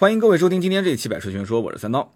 [0.00, 2.14] 欢迎各位收听今天这一期《百车全说》，我是三刀。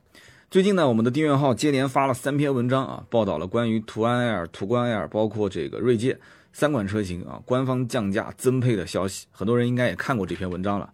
[0.48, 6.16] 最近呢，我们的订阅号接连发了三篇文章啊，报道了关于途安 L、途观 L，包括这个锐界
[6.52, 9.26] 三款车型啊，官方降价增配的消息。
[9.32, 10.92] 很多人应该也看过这篇文章了。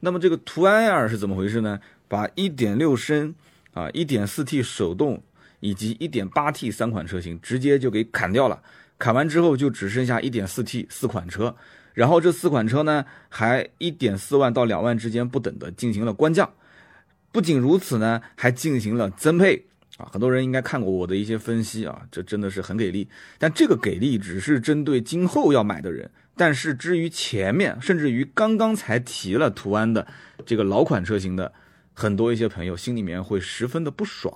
[0.00, 1.78] 那么这个途安 L 是怎么回事呢？
[2.08, 3.34] 把1.6升
[3.74, 5.22] 啊、1.4T 手动
[5.60, 8.62] 以及 1.8T 三款车型直接就给砍掉了。
[8.96, 11.54] 砍完之后就只剩下 1.4T 四款车。
[11.94, 16.50] 然后这四款车呢，还一点四万到两万之间不等的进行了官降，
[17.30, 19.66] 不仅如此呢，还进行了增配
[19.98, 20.08] 啊！
[20.10, 23.06] 很多人应该看过我的一些分析啊，这真的是很给力。
[23.38, 30.06] 但这个给力只是针对今后要买的人，但是至于前面，甚至于刚刚才提了途安的
[30.46, 31.52] 这个老款车型的
[31.92, 34.34] 很多一些朋友，心里面会十分的不爽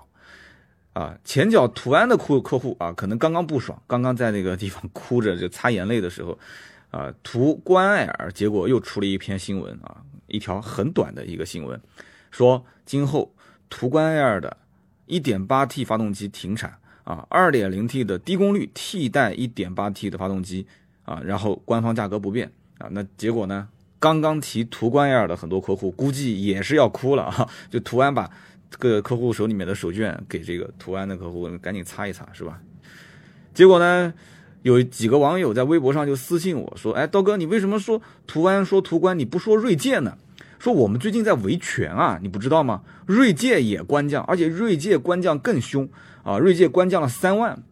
[0.93, 1.19] 啊！
[1.25, 6.39] 前脚途安的客客户啊，可能刚刚不爽，刚刚在那个地方哭着就擦眼泪的时候。
[6.91, 11.81] 啊，途观 L 结果又出了一篇新闻啊，一条很短的一个新闻，
[12.31, 13.35] 说今后
[13.69, 14.57] 途观 L 的
[15.09, 20.67] 1.8T 发动机停产啊，2.0T 的低功率替代 1.8T 的发动机
[21.05, 23.69] 啊，然后官方价格不变啊，那结果呢？
[23.99, 28.31] 刚刚提途观 L 的很多客户估计也是要哭了啊， 就途安把
[28.71, 32.61] 这个客户手里面的手绢给这个途安的客户赶紧擦一擦，是吧？
[33.55, 34.13] 结果呢？
[34.67, 40.19] 有几个网友在微博上就私信我说：“哎，刀哥，你为什么说途安说途观，你不说锐界呢？
[40.59, 42.83] 说我们最近在维权啊，你不知道吗？
[43.07, 45.89] 锐界也官降，而且锐界官降更凶
[46.25, 46.39] 啊！
[46.39, 47.63] 锐界官降了三万，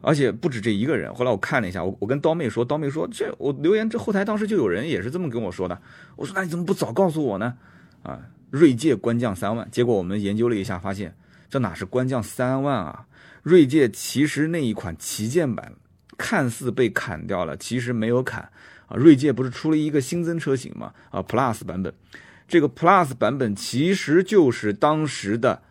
[0.00, 1.14] 而且不止这一个人。
[1.14, 5.80] 后来我看了一下，我我跟刀妹说，刀妹说这我留言这后台当时就有人也是这么跟我说的。
[6.16, 7.54] 我说那你怎么不早告诉我呢？
[8.02, 8.18] 啊，
[8.50, 11.14] 锐界官降三万，结果我们研究了一下，发现
[11.56, 13.06] 这哪是官降三万啊？”
[13.42, 15.72] 锐界其实那一款旗舰版
[16.18, 18.50] 看似被砍掉了，其实没有砍
[18.88, 18.96] 啊。
[18.96, 20.92] 锐界不是出了一个新增车型嘛？
[21.10, 21.94] 啊，Plus 版本，
[22.46, 25.62] 这个 Plus 版本其实就是当时的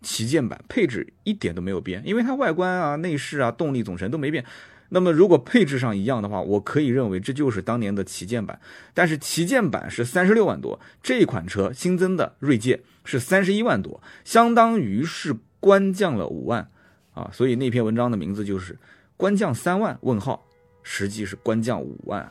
[0.00, 4.44] 旗舰版，配置一点都没有变，因为它外观啊、内饰啊、动力总成都没变。
[4.90, 8.60] 那么如果配置上一样的话，我可以认为这就是当年的旗舰版。
[8.92, 16.68] 但是旗舰版是三十六万多，这款车新增的锐界是三十一万多，相当于是官降了五万。
[17.14, 18.76] 啊，所以那篇文章的名字就是
[19.16, 20.44] “官降三万”问号，
[20.82, 22.28] 实际是官降五万。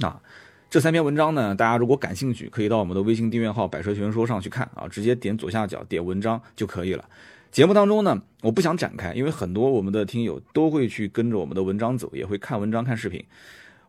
[0.00, 0.20] 啊，
[0.68, 7.08] 这三篇文章呢，大家如果感兴趣，可以到我们的微信订阅号“百车全说”上去看啊，直接点左下角点文章就可以了。
[7.52, 13.22] 节目当中呢，我不想展开，因为很多我们的听友都会去跟着我们的文章走，也会看文章看视频。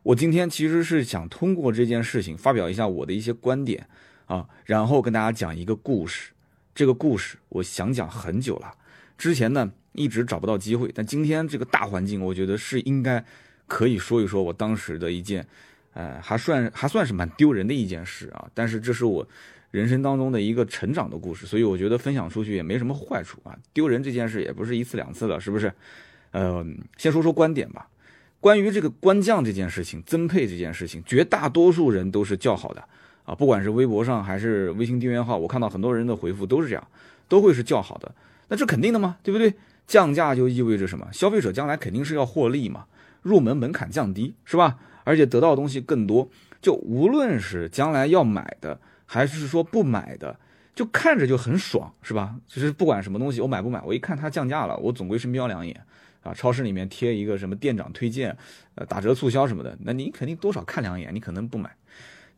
[0.02, 3.88] 我今天其实是想通过这件事情发表一下我的一些观点
[4.26, 6.32] 啊，然后跟大家讲一个故事。
[6.74, 8.74] 这个故事我想讲很久了，
[9.18, 9.72] 之前呢。
[9.96, 13.24] 一直找不到机会，但今天这个大环境，我觉得是应该
[13.68, 15.46] 可以说一说我当时的一件，
[15.92, 18.50] 呃，还算还算是蛮丢人的一件事啊。
[18.52, 19.24] 但是这是我
[19.74, 23.58] 人生当中的一个成长的故事，所以我觉得分享出去也没什么坏处啊。
[23.72, 25.72] 丢人这件事也不是一次两次了，是不是？
[26.30, 26.64] 呃，
[26.96, 27.88] 先说说观点吧。
[28.38, 32.84] 关于这个官降这件事情、增配这件事情，绝大多数人都是叫好的
[33.24, 33.34] 啊。
[33.34, 36.88] 不管是微博上还是微信订阅号，我看到很多人的回复都是这样，
[37.26, 38.14] 都会是叫好的。
[38.46, 39.52] 那这肯定的嘛，对不对？
[39.88, 41.08] 降价就意味着什么？
[41.12, 42.84] 消费者将来肯定是要获利嘛，
[43.22, 44.78] 入门门槛降低，是吧？
[45.02, 46.30] 而且得到的东西更多。
[46.62, 48.80] 就无论是将来要买的，
[49.14, 50.36] 还是说不买的，
[50.74, 52.34] 就看着就很爽，是吧？
[52.48, 55.80] 其实不管什么东西，我买不买，我一看它降价了，我总归是瞄两眼
[56.24, 56.34] 啊。
[56.34, 58.36] 超市里面贴一个什么店长推荐，
[58.74, 61.70] 呃，打折促销什么的，那你肯定多少看两眼，你可能不买。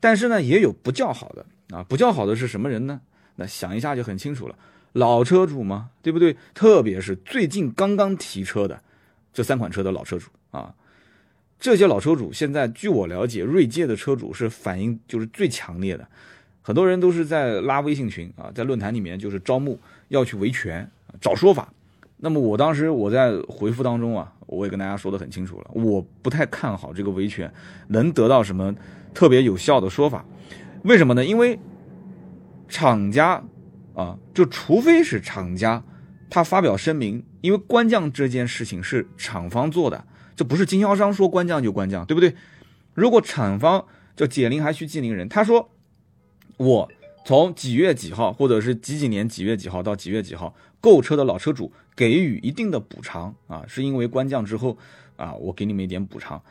[0.00, 3.00] 但是呢，也有不叫好的啊，不叫好的是什么人呢？
[3.36, 4.54] 那想一下就很清楚了。
[4.92, 6.36] 老车主嘛，对不对？
[6.52, 8.82] 特别是最近刚刚提车的
[9.32, 10.74] 这三款车的老车主啊，
[11.58, 16.06] 这些老车主现在据我了解，锐界的车主是反应就是最强烈的，
[16.66, 19.78] 很多人都是在拉微信群啊，在论坛里面就是招募
[20.08, 20.90] 要去维权
[21.20, 21.72] 找说法。
[22.16, 27.48] 那么我当时我在回复当中啊，我也跟大家说的很清楚了，我不太看好这个维权
[27.86, 28.74] 能得到什么
[29.14, 30.24] 特别有效的说法。
[30.82, 31.24] 为什么呢？
[31.24, 31.56] 因为
[32.68, 33.44] 厂家。
[33.94, 35.82] 啊，就除非是厂家，
[36.28, 40.04] 他发表声明，因为官降这件事情是厂方做的，
[40.36, 42.34] 这不是经销商说官降就官降，对不对？
[42.92, 45.70] 如果厂方叫解铃还须系铃人，他说
[46.56, 46.88] 我
[47.24, 54.78] 从几月几号，或者是几几年几月几号到几月几号购车的老车主给予一定的补偿啊，是因为官降之后
[55.16, 56.42] 啊，我给你们一点补偿。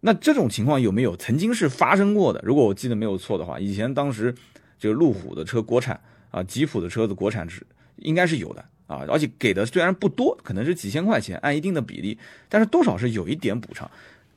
[0.00, 2.40] 那这种情况有没有曾经是发生过的？
[2.44, 4.34] 如果我记得没有错的话，以前当时
[4.78, 6.00] 就路虎的车国产。
[6.32, 7.66] 啊，吉普的车子国产是
[7.96, 12.18] 应该是有的啊，而且给的虽然不多，可能是几千块钱，按一定的比例，
[12.50, 13.90] 但是多少是有一点补偿。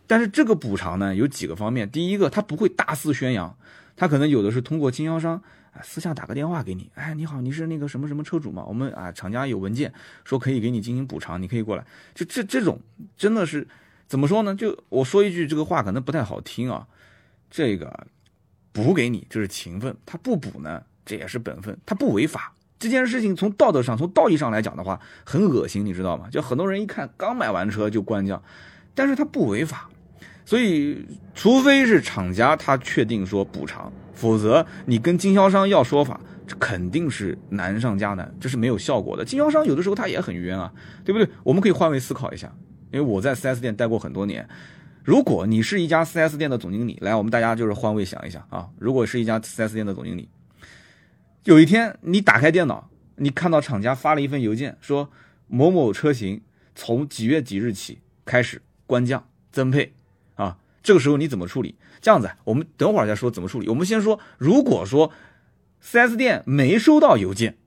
[0.08, 1.90] 但是这个补偿呢，有几个方面。
[1.90, 3.54] 第一个，它不会大肆宣扬，
[4.00, 5.36] 他可能有的是通过经销商
[5.74, 8.64] 啊，私下打个电话给你，哎，你好，你是那个什么什么车主吗？
[8.66, 9.94] 我们啊，厂家有文件
[10.24, 11.86] 说可以给你进行补偿，你可以过来。
[12.16, 12.80] 就这这种
[13.18, 13.68] 真的是
[14.08, 14.56] 怎么说呢？
[14.56, 16.88] 就我说一句这个话可能不太好听啊，
[17.52, 18.08] 这个
[18.72, 22.54] 补给你就是情分，他不补呢，这也是本分，他不违法。
[22.80, 26.30] 这件事情从道德上、从道义上来讲的话，很恶心，你知道吗？
[26.32, 28.42] 就很多人一看刚买完车就关降，
[28.96, 29.90] 但是他不违法。
[30.50, 31.06] 所以，
[31.36, 39.24] 除非是厂家他确定说补偿，否则你跟经销商要说法，这肯定是难上加难，这是没有效果的。
[39.24, 40.74] 经销商有的时候他也很冤啊，
[41.06, 41.30] 对不对？
[41.44, 42.52] 我们可以换位思考一下，
[42.92, 44.50] 因为我在 4S 店待过很多年。
[45.04, 50.28] 如果你是一家 4S 店的总经理，来，我们大家就是换位想一想啊，如果是一家 4S 店的总经理，
[51.44, 55.12] 有一天你打开电脑，你看到厂家发了一份邮件，说
[55.46, 56.42] 某某车型
[56.74, 59.94] 从几月几日起开始官降增配。
[60.90, 61.76] 这个时候你怎么处理？
[62.02, 63.70] 这样子，我们等会儿再说怎么处理。
[63.70, 65.12] 我们先说，如果说
[65.84, 67.58] 4S 店没收到邮件，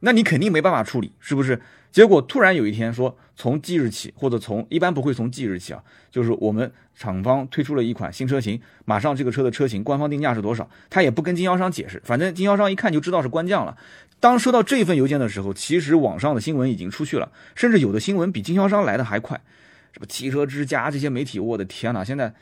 [0.00, 1.62] 那你肯定没办法处理，是不是？
[1.90, 13.74] 结果突然有一天说，从即日起，或者从一般不会从即日起啊，就是我们厂方推出了一款新车型，马上这个车的车型官方定价是多少，他也不跟经销商解释，反正经销商一看就知道是官降了。
[14.20, 19.40] 当收到这份邮件的时候，其实网上的新闻已经出去了，甚至有的新闻比经销商来的还快。
[19.92, 22.34] 什么汽车之家这些媒体，我的天哪，现在。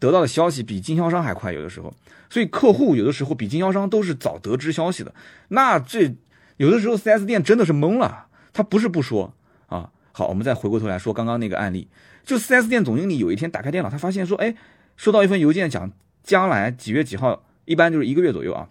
[0.00, 1.94] 得到的消息比经销商还快，有的时候，
[2.28, 5.14] 所以客户有的时候比经销商都是早得知消息的。
[5.48, 6.16] 那这
[6.56, 9.34] 有的时候四 S 店真的是懵了，他不是不说
[9.66, 9.92] 啊。
[10.12, 11.86] 好，我们再回过头来说刚刚那个案例，
[12.24, 14.56] 就四 S 店总经理有一天打开电脑，他发现说，哎，
[14.96, 15.92] 收到一份邮件，讲
[16.24, 18.68] 将来几月几号，一般就是一个月左右啊，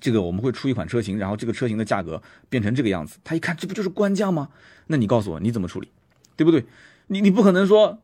[0.00, 3.18] 这个我们会出一款车型，然后这个车型的价格变成这个样子。
[3.22, 4.48] 他一看，这不就是官降吗？
[4.86, 5.90] 那你告诉我你怎么处理，
[6.34, 6.64] 对不对？
[7.08, 7.98] 你你不可能说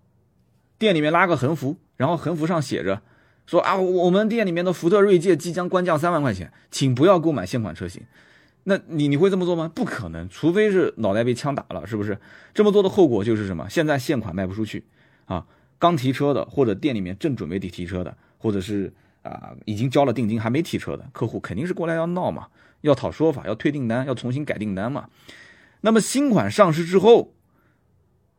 [0.78, 1.78] 店里面拉个横幅。
[2.02, 3.00] 然后横幅上写着，
[3.46, 8.02] 说啊，我们店里面的福特锐界即将官降三万块钱，请不要购买现款车型。
[8.64, 9.70] 那你你会这么做吗？
[9.72, 12.19] 不可能，除非是脑袋被枪打了，是不是？
[12.52, 13.69] 这么做的后果就是什么？
[13.70, 14.82] 现在现款卖不出去
[15.26, 15.46] 啊，
[15.78, 22.49] 刚提车的或者店里面正准备提提车的，或者是啊已经交了定金还没提车的客户，肯定是过来要闹嘛，
[22.81, 25.08] 要讨说法，要退订单，要重新改订单嘛。
[25.82, 27.32] 那么新款上市之后。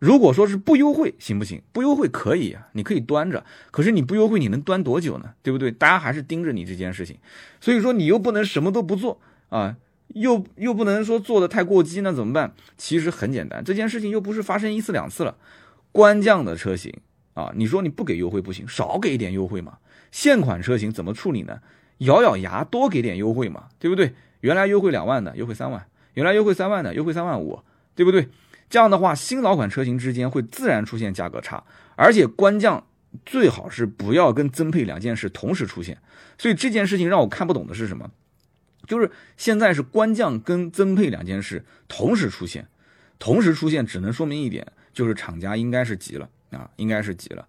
[0.03, 1.61] 如果说是不优惠行不行？
[1.71, 3.45] 不优惠可以啊，你可以端着。
[3.71, 5.33] 可是你不优惠，你能端多久呢？
[5.41, 5.71] 对不对？
[5.71, 7.17] 大家还是盯着你这件事情，
[7.61, 9.77] 所以说你又不能什么都不做啊，
[10.09, 12.53] 又又不能说做的太过激，那怎么办？
[12.77, 15.37] 其实很简单，这件事情又不是发生一次两次了。
[15.93, 16.93] 官降的车型
[17.33, 19.77] 啊，你说你不给优惠不行，少给一点优惠嘛。
[20.11, 21.59] 现款车型怎么处理呢？
[21.99, 24.13] 咬咬牙多给点优惠嘛，对不对？
[24.41, 25.79] 原来优惠两万的，优惠三万；
[26.15, 27.61] 原来优惠三万的，优惠三万五，
[27.95, 28.27] 对不对？
[28.73, 31.63] 这样的话，新老款车型之间会自然出现价格差，
[31.95, 32.87] 而且官降
[33.23, 35.99] 最好是不要跟增配两件事同时出现。
[36.39, 38.09] 所以这件事情让我看不懂的是什么？
[38.87, 42.67] 就是现在是官降跟增配两件事同时出现，
[43.19, 47.47] 同时出现只能说明一点，就是厂家应该是急了啊，应该是急了。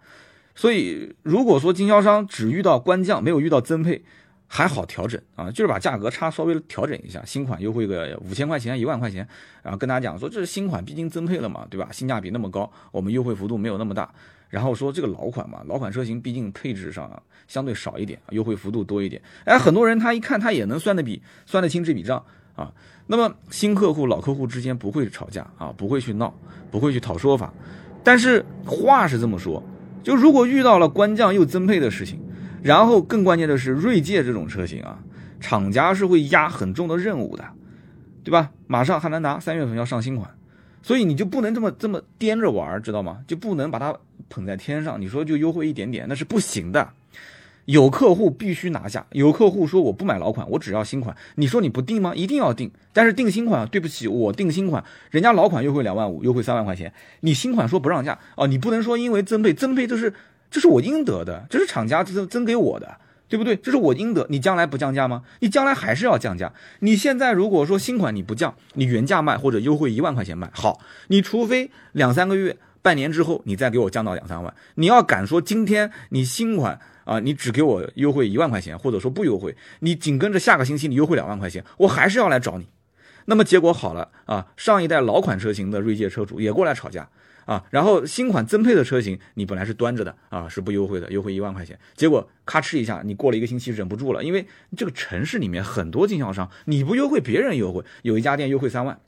[0.54, 4.04] 所以如果说经销商只遇到官降，没有遇到增配。
[4.54, 9.26] 还好调整啊，就是把价格差稍微调整一下，新款优惠个五千块钱、一万块钱，
[9.64, 11.88] 然后跟大家讲说这是新款，毕竟增配了嘛，对吧？
[11.90, 14.08] 性价比那么高，我们优惠幅度没有那么大。
[14.48, 17.10] 然后说这个老款嘛，老款车型毕竟配置上
[17.48, 19.20] 相对少一点，优惠幅度多一点。
[19.44, 22.24] 哎，很多人他一看他也能算得比算得清这笔账
[22.54, 22.72] 啊。
[23.08, 26.32] 那么新客户、老客户之间不会吵架啊，不会去闹，
[26.70, 27.52] 不会去讨说法。
[28.04, 29.60] 但是话是这么说，
[30.04, 32.20] 就如果遇到了官降又增配的事情。
[32.64, 34.98] 然后更关键的是，锐界这种车型啊，
[35.38, 37.44] 厂家是会压很重的任务的，
[38.24, 38.52] 对吧？
[38.66, 40.30] 马上汉兰达三月份要上新款，
[40.82, 43.18] 所以你就不能这么这么颠着玩，知道吗？
[43.26, 43.94] 就不能把它
[44.30, 44.98] 捧在天上。
[44.98, 46.88] 你说就优惠一点点，那是不行的。
[47.66, 51.14] 有客户必须拿下，有客户说我不买老款，我只要新款。
[51.34, 52.14] 你说你不定吗？
[52.14, 52.70] 一定要定。
[52.94, 56.90] 但是定新款，对不起，我定新款，人家老款优惠两万五，优惠三万块钱，
[57.20, 60.14] 你新款说不让价哦，你不能说因为增配，增配就是。
[60.54, 63.56] 这是我应得的，这是厂家增增给我的，对不对？
[63.56, 64.24] 这是我应得。
[64.30, 65.24] 你将来不降价吗？
[65.40, 66.52] 你将来还是要降价。
[66.78, 74.54] 你现在如果说新款你不降，你原价卖或者优惠一万块钱卖，好，你除非两三个月、半年之后你再给我降到两三万。
[74.76, 82.68] 你要敢说今天你新款啊，你只给我优惠一万块钱，或者说不优惠，你紧跟着下个星期你优惠两万块钱，我还是要来找你。
[83.24, 87.08] 那么结果好了啊，上一代老款车型的锐界车主也过来吵架。
[87.46, 94.46] 啊，然后新款增配的车型，你本来是端着的啊，是不优惠的，优惠一万块钱，结果咔哧一下，你过了一个星期忍不住了，因为
[94.76, 98.98] 这个城市里面很多经销商，你不优惠，别人优惠，有一家店优惠三万，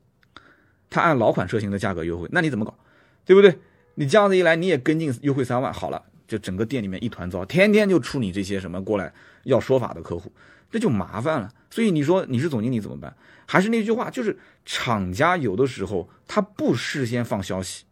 [0.91, 2.77] 他按老款车型的价格优惠，那你怎么搞，
[3.25, 3.59] 对不对？
[3.95, 9.11] 你这样子一来，你也跟进优惠三万，好了，就整个店里面一团糟，天天就出你这些什么过来
[9.45, 10.31] 要说法的客户，
[10.71, 11.51] 这就麻烦了。
[11.71, 13.17] 所以你说你是总经理怎么办？
[13.47, 17.86] 还是那句话，就是厂家有的时候他不事先放消息，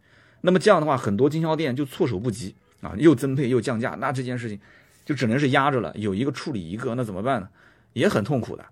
[0.45, 4.59] 那么这样的话，很多经销店就措手不及啊，又增配又降价，那这件事情
[5.03, 7.49] 就只能是压着了，有一个处理一个，那怎么办呢？
[7.93, 8.63] 也很痛苦的。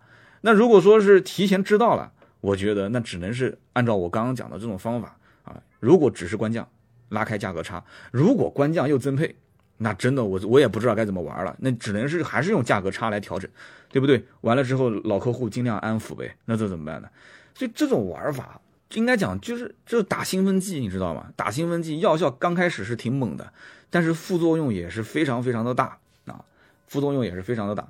[0.41, 2.11] 那如果说是提前知道了，
[2.41, 5.55] 我觉得那只能是按照我刚刚讲的这种方法啊。
[5.79, 6.67] 如果只是官降，
[7.09, 9.35] 拉开价格差；如果官降又增配，
[9.77, 11.55] 那真的我我也不知道该怎么玩了。
[11.59, 13.49] 那只能是还是用价格差来调整，
[13.89, 14.23] 对不对？
[14.41, 16.35] 完了之后老客户尽量安抚呗。
[16.45, 17.07] 那这怎么办呢？
[17.55, 18.59] 所以这种玩法
[18.93, 21.31] 应该讲就是就是打兴奋剂，你知道吗？
[21.35, 23.51] 打兴奋剂药效刚开始是挺猛的，
[23.89, 26.43] 但是副作用也是非常非常的大啊，
[26.87, 27.87] 副作用也是非常的大。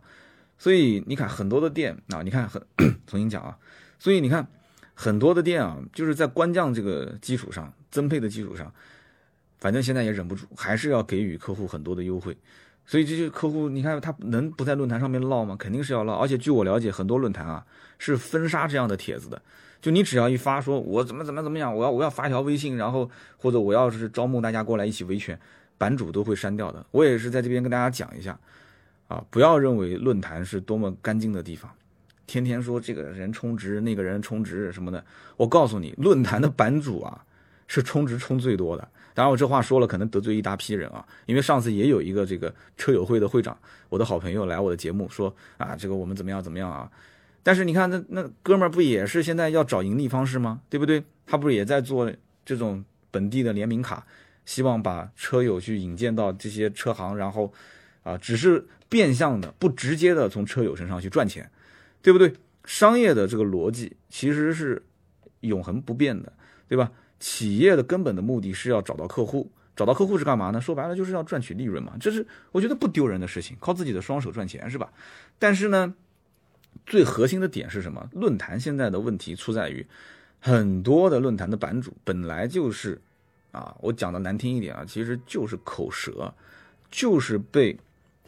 [0.57, 2.61] 所以你看很多的店啊，你看很
[3.05, 3.57] 重新讲啊，
[3.99, 4.47] 所以你看
[4.93, 8.73] 很多的店啊，就是在官降这个基础上增配的基础上，
[9.59, 12.37] 反正现在也忍不住，还是要给予客户很多的优惠。
[12.85, 15.55] 所以这些客户，你看他能不在论坛上面唠吗？
[15.57, 16.15] 肯定是要唠。
[16.15, 17.65] 而且据我了解，很多论坛啊
[17.97, 19.41] 是分杀这样的帖子的。
[19.81, 25.39] 就你只要一发说，我怎么怎么怎么样，我要我要发一条微信，然后或者我要是招募大家过来一起维权，
[25.77, 26.85] 版主都会删掉的。
[26.91, 28.37] 我也是在这边跟大家讲一下。
[29.09, 31.69] 啊，不要认为论坛是多么干净的地方，
[32.25, 35.03] 天天说这个人充值，那个人充值什么的。
[35.35, 37.23] 我告诉你，论坛的版主啊，
[37.67, 38.87] 是充值充最多的。
[39.13, 41.05] 当然，我这话说了，可能得罪一大批人啊。
[41.25, 43.57] 因为上次也有一个这个车友会的会长，
[43.89, 46.89] 我的好朋友来我的节目说啊，这个我们怎么样怎么样啊。
[47.41, 50.61] 但是你看，那那哥们儿不也是现在要找盈利方式吗？
[50.69, 51.03] 对不对？
[51.25, 52.11] 他不是也在做
[52.45, 54.05] 这种本地的联名卡，
[54.45, 57.53] 希望把车友去引荐到这些车行，然后
[58.03, 58.65] 啊，只是。
[58.89, 61.49] 变相的、不直接的从车友身上去赚钱，
[62.03, 62.31] 对不对？
[62.63, 64.83] 商业的这个逻辑其实是
[65.39, 66.31] 永恒不变的，
[66.67, 66.91] 对吧？
[67.23, 70.59] 企业的根本的目的是要找到客户，找到客户是干嘛呢？
[70.59, 74.91] 说白了就是要赚取利润嘛，这是我觉得不丢人的事情，靠自己的双手赚钱是吧？
[75.39, 75.93] 但是呢，
[76.85, 78.09] 最核心的点是什么？
[78.11, 79.87] 论坛现在的问题出在于，
[80.41, 82.99] 很多的论坛的版主本来就是
[83.53, 86.33] 啊，我讲的难听一点啊，其实就是口舌，
[86.91, 87.79] 就是被。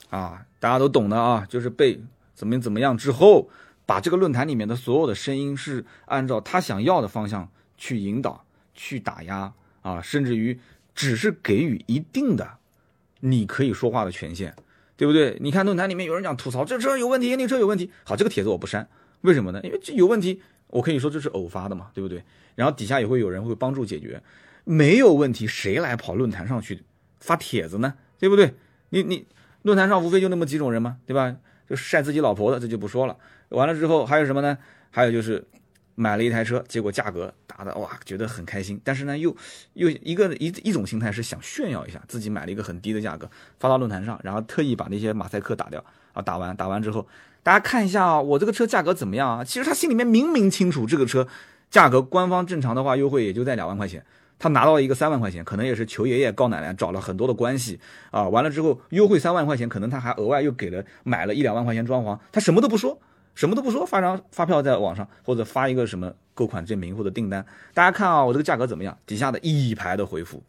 [0.10, 2.00] 啊，大家都懂的啊，就是被
[2.34, 3.50] 怎么怎么样之后，
[3.86, 9.52] 把这个论坛里面的所有的声音是按照他想要的方向去引导、去打压
[9.82, 10.60] 啊，甚至于
[10.94, 12.58] 只是给予一定的
[13.22, 14.54] 你可以说话的权限，
[14.96, 15.38] 对不对？
[15.42, 18.88] 你看论坛里面有人讲吐槽这车有问题，那车有问题，好，这个帖子我不删，
[19.22, 19.60] 为什么呢？
[19.64, 22.24] 因为这有问题，我可以说这是偶发的嘛，对不对？
[22.54, 24.22] 然后底下也会有人会帮助解决，
[24.64, 26.84] 没有问题，谁来跑论坛上去
[27.20, 27.96] 发帖子呢？
[28.20, 28.54] 对不对？
[28.90, 29.26] 你你。
[29.64, 31.36] 论坛上无非就那么几种人嘛，对吧？
[31.68, 33.18] 就晒自己老婆的，这就不说了。
[33.50, 34.56] 完了之后还有什么呢？
[34.92, 35.44] 还有就是
[35.96, 38.80] 买了一台车，结果价格打的哇，觉得很开心。
[38.84, 39.36] 但是呢，又
[39.74, 45.84] 又一个一一种心态是想炫耀一下自己买了一个很低的价格，发到论坛上，然后特意把那些马赛克打掉
[46.14, 46.22] 啊。
[46.22, 47.08] 打完打完之后，
[47.44, 49.44] 大家看一下啊，我这个车价格怎么样啊？
[49.44, 51.28] 其实他心里面明明清楚，这个车
[51.70, 54.04] 价格官方正常的话优惠也就在两万块钱。
[54.38, 57.80] 他拿到一个三万块钱，可能也是求爷爷告奶奶找了很多的关系
[58.12, 63.00] 啊，完了之后优惠三万块钱，可能他还额外又给了买了一两万块钱装潢，他什么都不说，
[63.36, 68.98] 什么都不说，发张发票在网上或者发一个什么购款证明或者订单，大家看啊，我这个价格怎么样？
[69.06, 70.42] 底下的一排的回复，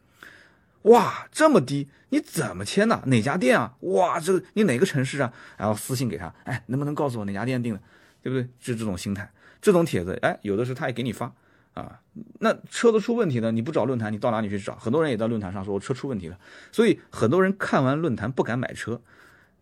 [0.83, 3.03] 哇，这么低，你怎么签的？
[3.07, 3.75] 哪家店啊？
[3.81, 5.33] 哇，这个你哪个城市啊？
[5.57, 7.81] 然后私信给他，哎，能不能告诉我哪家店订的？
[8.23, 8.49] 对不对？
[8.61, 11.33] 是这种心态，这种帖子，哎，有的时候他也给你发。
[11.75, 12.01] 啊，
[12.41, 13.53] 那车子出问题呢？
[13.53, 14.75] 你不找论坛，你到哪里去找？
[14.77, 16.39] 很多人也在论坛上说，我车出问题了。
[16.73, 18.99] 所以很多人看完论坛不敢买车。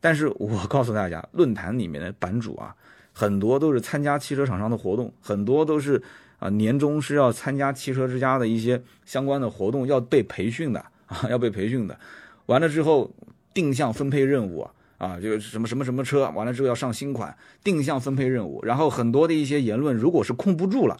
[0.00, 2.76] 但是我告诉大家，论坛里面的版主啊，
[3.14, 6.02] 很多都是参加汽车厂商的活动，很多都是
[6.38, 11.98] 啊年终是要参加汽车之家的一些相关的活动，要被培训的 啊，要被培训的。
[12.46, 13.10] 完了之后
[13.54, 18.60] 定向分配任务啊，啊就是什么什么什么车，完了之后要上新款，定向分配任务。
[18.64, 20.98] 然后很多的一些言论，如果是控不住了。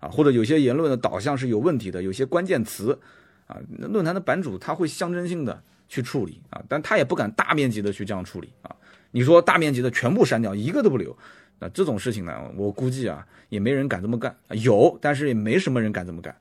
[0.00, 2.98] 啊，或者有些言论的导向是有问题的，有些关键词，
[3.46, 8.74] 啊，论坛的版主他会象征性的去处理啊，但他也不敢大面积的去这样处理啊。
[9.10, 11.14] 你说大面积的全部删掉，一个都不留，
[11.60, 14.34] 那这种事情呢，我估计啊，也没人敢这么干。
[14.48, 16.34] 有，但是也没什么人敢这么干，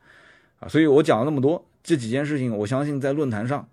[0.60, 3.68] 啊，所以我讲了那么多这几件事情，我相信在论坛上，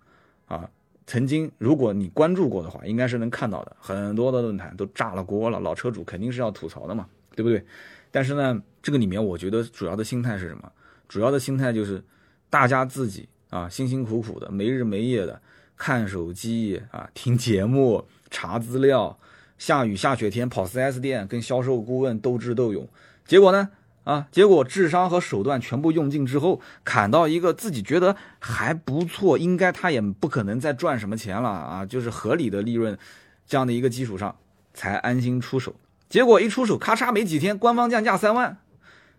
[0.45, 0.69] 啊，
[1.05, 7.65] 曾经如果你关注过的话，应该是能看到的，很多的论坛都炸了锅了，老车主肯定是要吐槽的嘛，对不对？
[8.11, 10.71] 但是呢，这个里面我觉得主要的心态是什么？
[11.07, 12.03] 主要的心态就是
[12.49, 15.41] 大家自己啊，辛辛苦苦的没日没夜的
[15.77, 19.17] 看手机啊，听节目、查资料，
[19.57, 22.87] 下雨下雪天跑 4S 店跟销售顾问斗智斗勇，
[23.25, 23.69] 结果呢
[24.03, 32.97] 啊，结果智商和手段全部用尽之后，砍到一个自己觉得还不错，应该他也不可能再赚什么钱了啊，就是合理的利润
[33.45, 34.35] 这样的一个基础上，
[34.73, 35.75] 才安心出手。
[36.07, 38.57] 结果一出手，咔嚓，没几天，官方降价三万。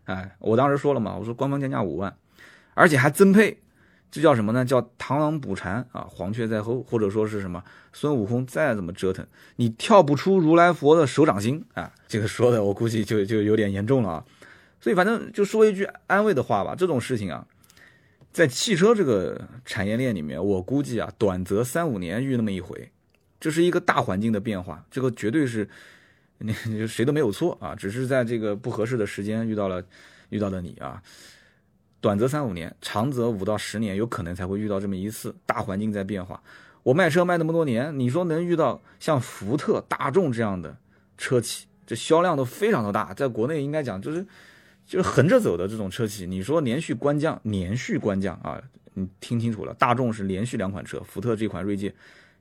[0.04, 2.16] 哎，我当时说了嘛，我说官方降价五万，
[2.72, 3.60] 而且还增配，
[4.10, 4.64] 这叫什么呢？
[4.64, 7.62] 叫螳螂捕蝉啊，黄雀在后，或者说是什么？
[7.92, 11.92] 孙悟空再怎么折腾，你跳不出如来佛的手掌心啊！
[12.06, 14.24] 这个说的我估计就就有点严重了啊。
[14.80, 17.46] 所以反正就说一句安慰的话吧，这种事情啊，
[18.32, 22.90] 在汽车这个产业链里面，我估计啊，短则三五年遇那么一回，
[23.40, 25.68] 这是一个大环境的变化，这个绝对是。
[26.40, 29.82] 你谁都没有错啊，只是在这个不合适的时间遇到了，
[30.28, 31.02] 遇到了你啊。
[32.00, 35.34] 短则三五年，长则五到十年，有可能才会遇到这么一次。
[35.44, 36.40] 大环境在变化，
[36.84, 40.76] 我卖车卖那么多年，你说能遇到像福特、大众这样的
[41.16, 44.24] 车企，这销量都非常的大，在国内应该讲就是
[44.86, 46.24] 就是横着走的这种车企。
[46.24, 48.62] 你说连续官降，连续官降啊，
[48.94, 51.92] 你听清楚了，大众是连续两款车，福特这款锐界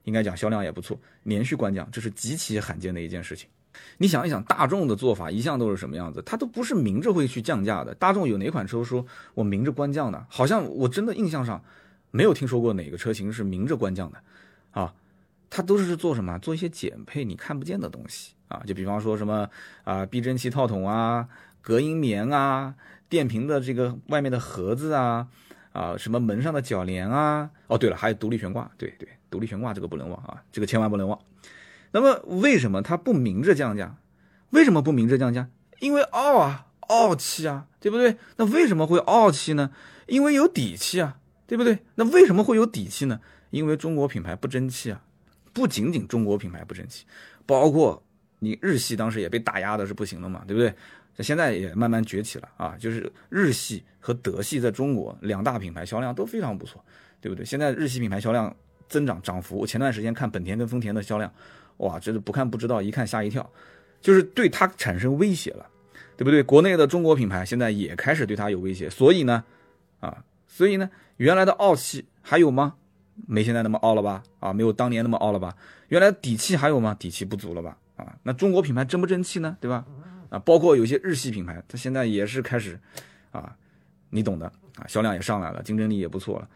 [0.03, 3.49] 应该讲销量也不错，连续官降，这是极其罕见的一件事情。
[3.97, 6.21] 你想一想，大众的做法一向都是什么样子？
[6.25, 7.93] 它都不是明着会去降价的。
[7.95, 10.25] 大众有哪款车说我明着官降的？
[10.29, 11.61] 好像我真的印象上
[12.11, 14.21] 没有听说过哪个车型是明着官降的，
[14.71, 14.93] 啊，
[15.49, 16.37] 它都是做什么？
[16.39, 19.49] 做一些减配你看不见的东西啊，就比方说什么
[19.83, 21.27] 啊，避震器套筒啊，
[21.61, 22.75] 隔音棉啊，
[23.09, 25.27] 电瓶的这个外面的盒子啊，
[25.73, 31.19] 啊，什么门上的铰链啊，哦，对了，还有独立悬挂，对对，独立悬挂这个不能忘啊，这个千万不能忘。
[31.91, 33.97] 那么为什么他不明着降价？
[34.51, 35.49] 为什么不明着降价？
[35.79, 38.17] 因为傲啊，傲气啊，对不对？
[38.37, 39.71] 那为什么会傲气呢？
[40.07, 41.79] 因为有底气啊，对不对？
[41.95, 43.19] 那为什么会有底气呢？
[43.49, 45.01] 因为中国品牌不争气啊，
[45.53, 47.05] 不仅仅中国品牌不争气，
[47.45, 48.01] 包括
[48.39, 50.73] 你日系当时也被打压的是不行了嘛，对不对？
[51.15, 56.83] 那现在也慢慢崛起了啊，就是日系和德系在中国两大品牌销量都非常不错，
[57.19, 57.45] 对不对？
[57.45, 58.55] 现在日系品牌销量
[58.87, 61.31] 增长涨幅，我前段时间看本田跟丰田的销量。
[61.77, 63.47] 哇，真是不看不知道，一看吓一跳，
[64.01, 65.65] 就是对它产生威胁了，
[66.15, 66.41] 对不对？
[66.41, 69.43] 国内的中国品牌现在也开始对它有威胁，所以呢，
[69.99, 72.75] 啊，所以呢，原来的傲气还有吗？
[73.27, 74.23] 没现在那么傲了吧？
[74.39, 75.55] 啊，没有当年那么傲了吧？
[75.89, 76.95] 原来底气还有吗？
[76.99, 77.77] 底气不足了吧？
[77.95, 79.55] 啊，那中国品牌争不争气呢？
[79.61, 79.85] 对吧？
[80.29, 82.79] 啊，包括有些日系品牌，它现在也是开始，
[83.31, 83.55] 啊，
[84.09, 86.49] 你懂的啊，销量也上来了，竞争力也不错了，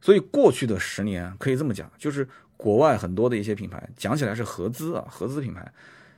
[0.00, 2.28] 所以过去的十年可以这么讲，就是。
[2.56, 5.70] 国外很多的一些品牌，讲起来是合资啊，合资品牌，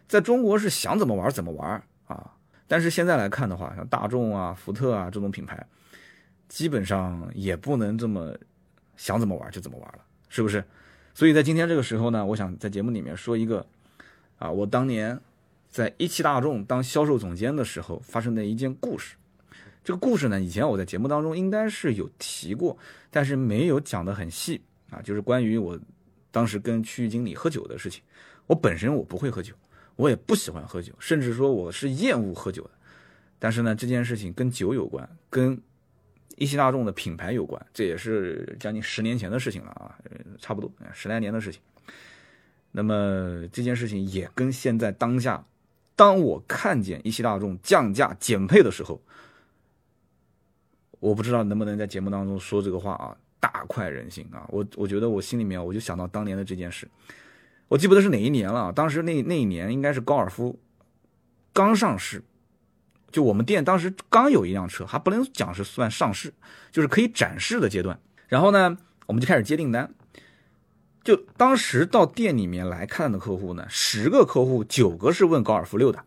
[0.07, 2.33] 在中国是想怎么玩怎么玩啊。
[2.68, 5.64] 但是现在来看的话，像大众啊、福特啊这种品牌，
[6.49, 8.37] 基本上也不能这么
[8.96, 10.62] 想怎么玩就怎么玩了，是不是？
[11.14, 13.64] 所以在今天这个时候呢，我想在节目里面说一个
[14.38, 15.18] 啊，我当年
[15.70, 19.16] 在一汽大众当销售总监的时候发生的一件故事。
[19.83, 22.77] 这个故事呢，以前我在节目当中应该是有提过，
[23.11, 25.79] 但是没有讲得很细啊，就是关于我。
[26.37, 28.03] 当时跟区域经理喝酒的事情，
[28.46, 29.55] 我本身我不会喝酒，
[29.96, 32.70] 我也不喜欢喝酒，甚至说我是厌恶喝酒的。
[33.38, 35.59] 但是呢，这件事情跟酒有关，跟
[36.37, 39.96] 一汽大众的品牌有关，这也是将近十年前的事情了啊，
[40.38, 41.59] 差不多十来年的事情。
[42.70, 45.42] 那么这件事情也跟现在当下，
[45.94, 49.01] 当我看见一汽大众降价减配的时候，
[51.01, 53.16] 我不知道能不能在节目当中说这个话啊。
[53.46, 54.44] 大快人心啊！
[54.48, 56.88] 我我觉得我心里面我就想到当年的这件事，
[57.68, 58.72] 我记不得是哪一年了。
[58.72, 60.59] 当时那那一年应该是高尔夫
[61.52, 62.24] 刚上市，
[63.12, 66.35] 就我们店当时刚有一辆车，还不能讲是算上市，
[66.72, 68.00] 就是可以展示的阶段。
[68.26, 69.94] 然后呢，我们就开始接订单。
[71.04, 76.04] 就当时到店里面来看的客户呢，十个客户九个是问高尔夫六的。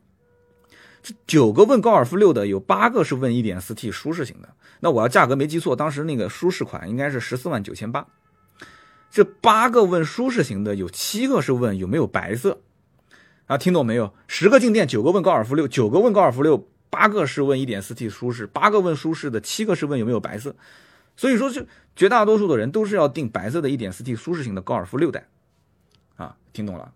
[1.02, 4.50] 这九个问高尔夫六的，有八个是问 1.4T 舒适型的。
[4.82, 8.08] 那我要价格没记错，当时那个舒适款应该是十四万九千八。
[9.12, 12.62] 这八个问舒适型的，有七个是问有没有白色。
[13.48, 14.14] 啊，听懂没有？
[14.28, 20.56] 十个进店，九个问高尔夫六，九个问高尔夫六，八个是问 1.4T 舒适，八个问舒适的，七个是问有没有白色。
[21.18, 25.28] 所以说，就绝大多数的人都是要订白色的 1.4T 舒适型的高尔夫六代。
[26.16, 26.94] 啊，听懂了？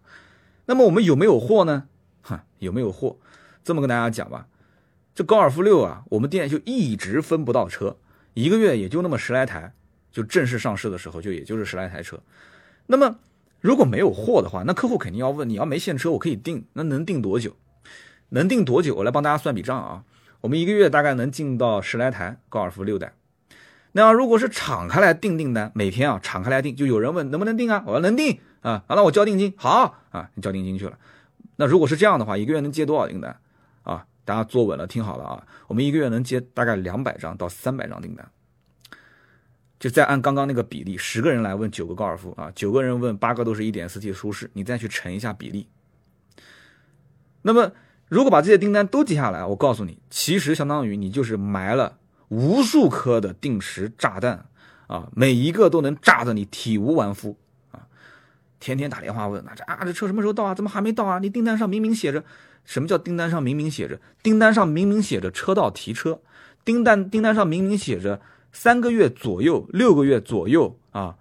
[0.66, 1.86] 那么我们有没有货呢？
[2.22, 3.18] 哈，有没有货？
[3.63, 4.47] 这么跟大家讲吧，
[5.15, 7.97] 这高尔夫六啊，我们店就一直分不到车，
[8.34, 9.73] 一个月也就那么十来台，
[10.12, 12.19] 就正式上市的时候就也就是十来台车。
[12.88, 13.15] 那么
[13.62, 17.56] 如果没有货的话，那客户肯定要问，你要没现车，我可以订，那能订多久？
[18.30, 18.95] 能订多久？
[18.95, 20.04] 我来帮大家算笔账啊，
[20.41, 23.13] 我们一个月大概能进到十来台高尔夫六代。
[23.93, 27.84] 那如果是敞开来订订单，每天啊敞开来订，就有人问能不能订啊？
[27.86, 30.97] 我说能订啊，好，那我交定金，好啊，你交定金去了。
[31.56, 33.39] 那如果是这样的话，一个月能接多少订单？
[34.25, 35.47] 大家坐稳了，听好了啊！
[35.67, 38.29] 我们一个月能接大概两百张到三百张订单，
[39.79, 45.67] 就再按刚刚那个比例，十个人来问九个高尔夫啊，九个人问八个都是一点四 T 舒适，你再去乘一下比例。
[47.41, 47.73] 那么，
[48.07, 51.97] 如果把这些订单都接下来，我告诉你，其实相当于你就是埋了
[52.29, 54.45] 无数颗的定时炸弹
[54.88, 57.38] 啊，每一个都能炸得你体无完肤
[57.71, 57.88] 啊！
[58.62, 60.55] 天天打电话问，那这啊这车什么时候到啊？
[60.55, 61.19] 怎么还没到啊？
[61.19, 62.23] 你订单上明明写着，
[62.65, 63.99] 什么叫订单上明明写着？
[64.21, 66.19] 订单上明明写着车到提车，
[66.63, 68.21] 订单订单上明明写着
[68.52, 71.15] 三个月左右、六个月左右啊，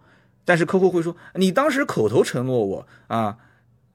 [0.45, 3.39] 但是客户会说，你当时口头承诺我啊。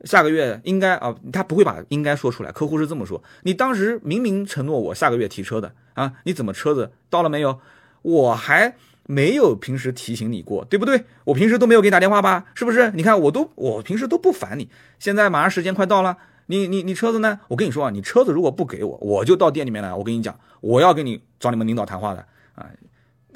[0.03, 2.51] 下个月应该啊，他不会把应该说出来。
[2.51, 7.59] 客户是这么说：你当时明明承诺我下个月提车的啊，你怎么车子到了没有？
[8.03, 8.75] 我还
[9.07, 11.05] 没有平时提醒你过，对不对？
[11.23, 12.45] 我平时都没有给你打电话吧？
[12.53, 12.91] 是不是？
[12.91, 16.15] 你看我都我平时都不烦你，现在马上时间快到了，
[16.47, 17.39] 你你你车子呢？
[17.47, 19.93] 我跟你说啊，你车子如果不给我，我就到店里面来。
[19.93, 22.67] 我跟你讲，我要跟你找你们领导谈话的啊。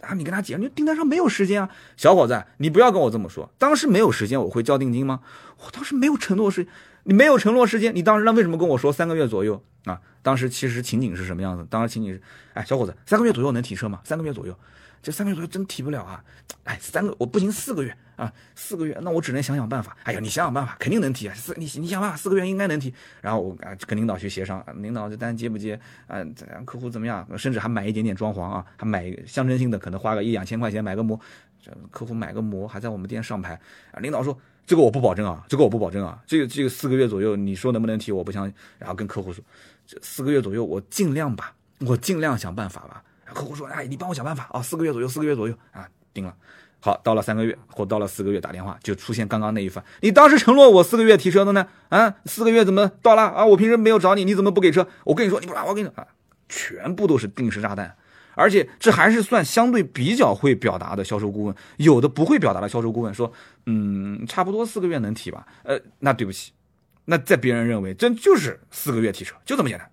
[0.01, 3.51] 啊，你跟他讲，你订单上没有时间啊，小伙子，你不要跟我这么说。
[3.59, 5.19] 当时没有时间，我会交定金吗？
[5.59, 6.65] 我当时没有承诺时，
[7.03, 10.01] 你没有承诺时间，你当时那为什么跟我说三个月左右啊？
[10.23, 11.67] 当时其实情景是什么样子？
[11.69, 12.21] 当时情景是，
[12.53, 13.99] 哎，小伙子，三个月左右能提车吗？
[14.03, 14.57] 三个月左右。
[15.01, 16.23] 这三个月左右真提不了啊！
[16.63, 19.97] 哎，三个我不行，四个月啊，四个月，那我只能想想办法。
[20.03, 21.33] 哎呀，你想想办法，肯定能提啊！
[21.33, 22.93] 四你你想办法，四个月应该能提。
[23.19, 25.79] 然后我啊跟领导去协商，领导这单接不接？
[26.05, 26.23] 啊，
[26.65, 27.27] 客户怎么样？
[27.37, 31.19] 甚至还买一点点装潢啊，还买象征性的，可能花个一两千块钱买个膜。
[31.63, 33.59] 这客户买个膜还在我们店上牌
[33.91, 33.99] 啊！
[33.99, 34.37] 领导说
[34.67, 36.21] 这个我不保证啊，这个我不保证啊。
[36.27, 38.11] 这个这个四个月左右，你说能不能提？
[38.11, 38.53] 我不相信。
[38.77, 39.43] 然后跟客户说，
[39.87, 43.03] 这四个月左右我尽量吧，我尽量想办法吧。
[43.33, 46.35] 客户说：“哎，你帮我想办法啊，四个月左右，四个月左右啊，定了。
[46.83, 49.83] 好，到了三个月或到了四个月，打电话就出现刚刚那一番。
[50.01, 51.67] 你当时承诺我四个月提车的呢？
[51.89, 53.45] 啊，四个月怎么到了啊？
[53.45, 54.87] 我平时没有找你，你怎么不给车？
[55.03, 56.07] 我跟你说，你不我跟你啊，
[56.49, 57.95] 全部都是定时炸弹。
[58.33, 61.55] 而且这还是算相对比较会表达的销售顾问。
[61.77, 63.31] 有的不会表达的销售顾问说，
[63.67, 65.45] 嗯，差不多四个月能提吧？
[65.63, 66.51] 呃，那对不起，
[67.05, 69.87] 那在别人认为真就是四个月提车，就这么简单。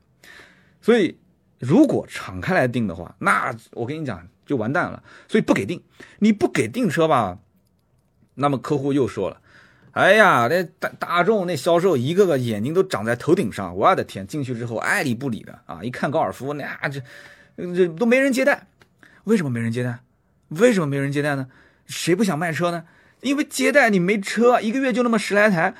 [0.80, 1.18] 所以。”
[1.58, 5.02] 如果敞开来订的话，那我跟你讲就完蛋了。
[5.26, 5.82] 所以不给订，
[6.20, 7.38] 你不给订车吧，
[8.34, 9.40] 那么客户又说了
[9.90, 14.24] ：“哎呀，那大大众那销售一个个眼睛都长在头顶上，我的天！
[14.26, 17.02] 进去之后爱理不理的啊，一看高尔夫，那这
[17.74, 18.68] 这都没人接待。
[19.24, 19.98] 为什么没人接待？
[20.48, 21.48] 为什么没人接待呢？
[21.86, 22.84] 谁不想卖车呢？
[23.22, 25.74] 因为接待你没车，一个月就那么十来台。”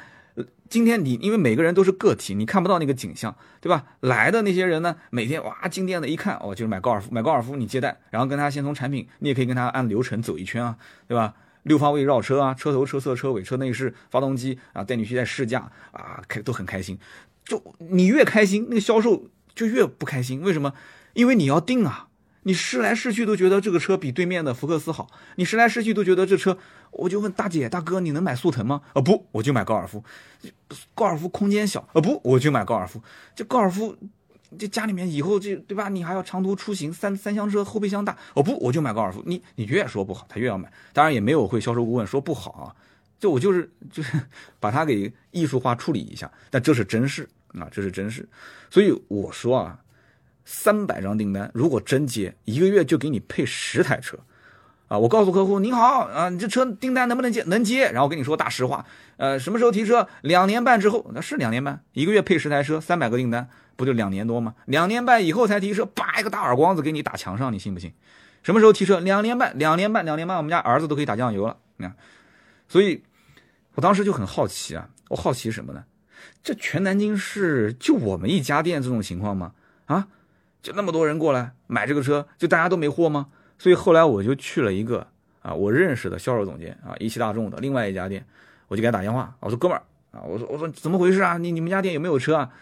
[0.68, 3.84] 今天你因为每个人都是个体，你看不到那个景象，对吧？
[4.00, 10.76] 来的那些人呢，每天哇进店的一看，哦，就是买高尔夫，买高尔夫你接待，然后跟他先从产品，你也可以跟他按流程走一圈啊，
[11.06, 11.34] 对吧？
[11.62, 16.98] 六方位绕车啊，车头、车侧、车尾、车内饰、发动机啊，带你去再试驾啊，开都很开心。
[17.44, 20.74] 就你越开心，那个销售就越不开心，为什么？
[21.14, 22.07] 因为你要定啊。
[22.48, 25.06] 你试来试去都觉得这个车比对面的福克斯好，
[25.36, 26.56] 你试来试去都觉得这车，
[26.90, 28.80] 我就问大姐大哥，你能买速腾吗？
[28.94, 30.02] 啊不，我就买高尔夫，
[30.94, 33.02] 高尔夫空间小，啊不，我就买高尔夫。
[33.36, 33.94] 这高尔夫，
[34.58, 35.90] 这家里面以后这对吧？
[35.90, 39.22] 你还要长途出行，三三厢车后备箱大，哦不，我就买高尔夫。
[39.26, 40.72] 你你越说不好，他越要买。
[40.94, 42.72] 当然也没有会销售顾问说不好啊，
[43.20, 44.18] 就我就是就是
[44.58, 47.28] 把它给艺术化处理一下，但这是真事
[47.60, 48.26] 啊，这是真事。
[48.70, 49.78] 所以我说啊。
[50.50, 54.16] 三百张订单，如果真接，一个月就给你配十台车，
[54.88, 54.96] 啊！
[54.96, 57.42] 我告诉客户，你好，啊，你这车订单能不能接？
[57.42, 57.90] 能接。
[57.92, 58.86] 然后跟你说大实话，
[59.18, 60.08] 呃，什么时候提车？
[60.22, 64.54] 两年半之后，那是两年半，一个月配十台车，三百个订单，不就两年多吗？
[64.64, 67.92] 两年半以后才提车，叭一个大耳光子给你打墙上，你信不信？
[68.42, 69.00] 什么时候提车？
[69.00, 71.94] 两年半，两年半，两年半，我们家儿子都可以打酱油了，你看。
[72.68, 73.02] 所以，
[73.74, 75.84] 我当时就很好奇啊，我好奇什么呢？
[76.42, 79.52] 这全南京市就我们一家店这种情况吗？
[79.84, 80.08] 啊？
[80.62, 83.28] 就那么多人过来买这个车，就大家都没货吗？
[83.58, 85.06] 所以后来我就去了一个
[85.42, 88.24] 啊，我认识的销售总监啊，一汽大众的另外一家店，
[88.68, 91.38] 我就给他打电话，我说哥们儿啊，我说我说怎么回事啊？
[91.38, 92.52] 你你们家店有没有车啊？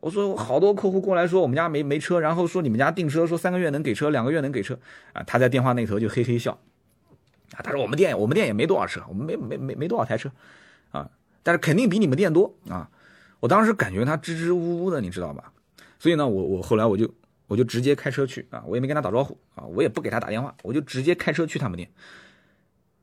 [0.00, 4.78] 我说好多客户过来说我们家没没车，然后说你们家订车说三个月能给车，两个月能给车
[5.14, 5.22] 啊。
[5.22, 6.52] 他在电话那头就嘿嘿笑
[7.52, 10.30] 啊，他说我们店我们店也没多少车，我们没没没没多少台车
[10.90, 11.08] 啊，
[11.42, 12.90] 但是肯定比你们店多啊。
[13.40, 15.52] 我当时感觉他支支吾吾的，你知道吧？
[15.98, 17.10] 所以呢，我我后来我就。
[17.48, 21.88] 我就直接开车去啊，我也没跟他打招呼啊，我也不给他打电话，我就直接开车去他们店。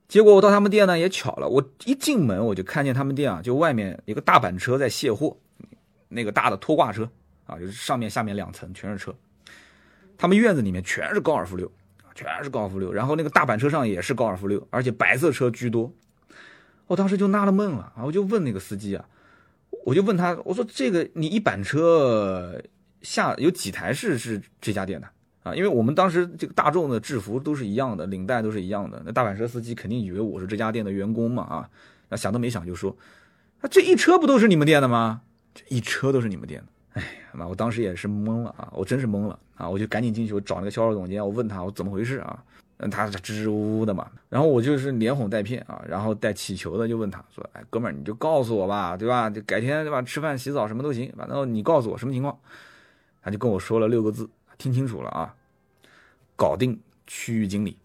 [0.10, 5.38] 结果我到他们店呢，也巧了，我一进门我就看见他们店啊，就外面一个大板车在卸货，
[6.10, 7.10] 那个大的拖挂车
[7.45, 9.15] 啊，就是上面下面两层全是车。
[10.17, 11.71] 他们院子里面全是高尔夫六，
[12.13, 15.91] 全是高尔夫六，然后那个大板车上也是高尔夫六，而且白色车居多。
[16.88, 19.06] 我当时就纳了闷了啊，我就问那个司机啊，
[19.86, 22.62] 我就问他，我说这个你一板车。
[23.04, 25.08] 下有几台是是这家店的
[25.44, 25.54] 啊？
[25.54, 29.00] 因为我们当时这个大众的制服都是一样的，领带都是一样的。
[29.06, 31.70] 那大板车司机肯定以为我是这家店的员工嘛啊？
[32.10, 32.96] 那想都没想就说，
[33.62, 35.22] 啊这一车不都是你们店的吗？
[35.54, 42.44] 这一车都是你们店的哎呀妈，我当时也是懵了啊，我真是懵了啊，我就赶紧进去，我找那个销售总监，我问他我怎么回事啊？
[42.78, 49.30] 嗯，他支支吾吾的嘛，然后我就是连哄带骗啊，然后带气球的就问他说，哎，哥们儿你就告诉我吧，对吧？
[49.30, 50.02] 就改天对吧？
[50.02, 52.38] 吃饭洗澡什么都行，反正你告诉我什么情况。
[53.23, 55.33] 他就跟我说了六个字，听清楚了啊，
[56.36, 57.77] 搞定区域经理。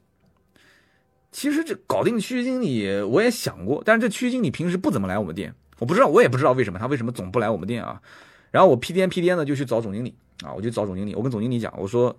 [1.31, 8.01] 其实这搞定区域经理我也想过，但是这区域经理平时不怎么来我们店，我不知道，我也不知道为什么他为什么总不来我们店啊。
[8.51, 12.16] 然后我屁颠屁颠的就去找总经理啊，我就找总经理，我跟总经理讲，我说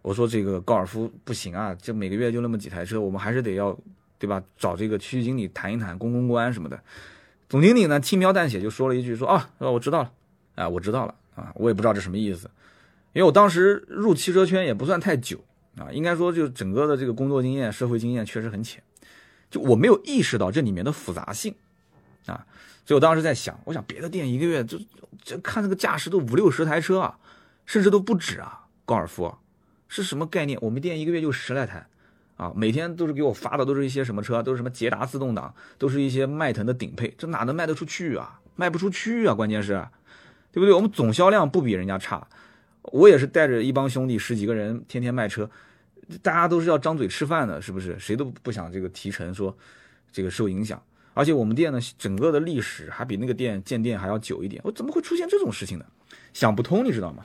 [0.00, 3.76] 我说这个高尔夫不行啊，就每个月就那么几台车，我们还是得要
[4.18, 4.42] 对吧？
[4.56, 6.80] 找这个区域经理谈一谈公公关什么的。
[7.48, 10.12] 总经理呢轻描淡写就说了一句说啊，我知道了，
[10.54, 12.50] 啊我知道了啊，我也不知道这什么意思，
[13.12, 15.38] 因为我当时入汽车圈也不算太久
[15.78, 18.82] 啊，应该说就整个的这个工作经验、社会经验确实很浅，
[19.48, 21.54] 就我没有意识到这里面的复杂性
[22.26, 22.44] 啊，
[22.84, 24.80] 所以我当时在想，我想别的店一个月就
[25.22, 27.18] 就看这个驾驶都五六十台车啊，
[27.64, 29.32] 甚至都不止啊，高尔夫
[29.86, 30.58] 是什么概念？
[30.60, 31.86] 我们店一个月就十来台。
[32.36, 34.42] 啊，每天都是给我发的，都是一些什么车？
[34.42, 38.38] 都是什么捷达自动挡，都是一些迈腾的顶配，这哪能卖得出去啊？
[38.56, 39.32] 卖不出去啊！
[39.34, 39.82] 关键是，
[40.56, 40.72] 对不对？
[40.72, 42.26] 我们总销量不比人家差，
[42.80, 45.50] 我也是带着一帮兄弟十几个人，天天卖车，
[46.22, 47.94] 大家都是要张嘴吃饭的，是不是？
[47.98, 49.54] 谁都不想这个提成，说
[50.10, 50.82] 这个受影响。
[51.12, 55.84] 而且我们店呢，整个的历史还比那个店建店还要久一点，我怎么会出现这种事情呢？
[56.32, 57.22] 想不通，你知道吗？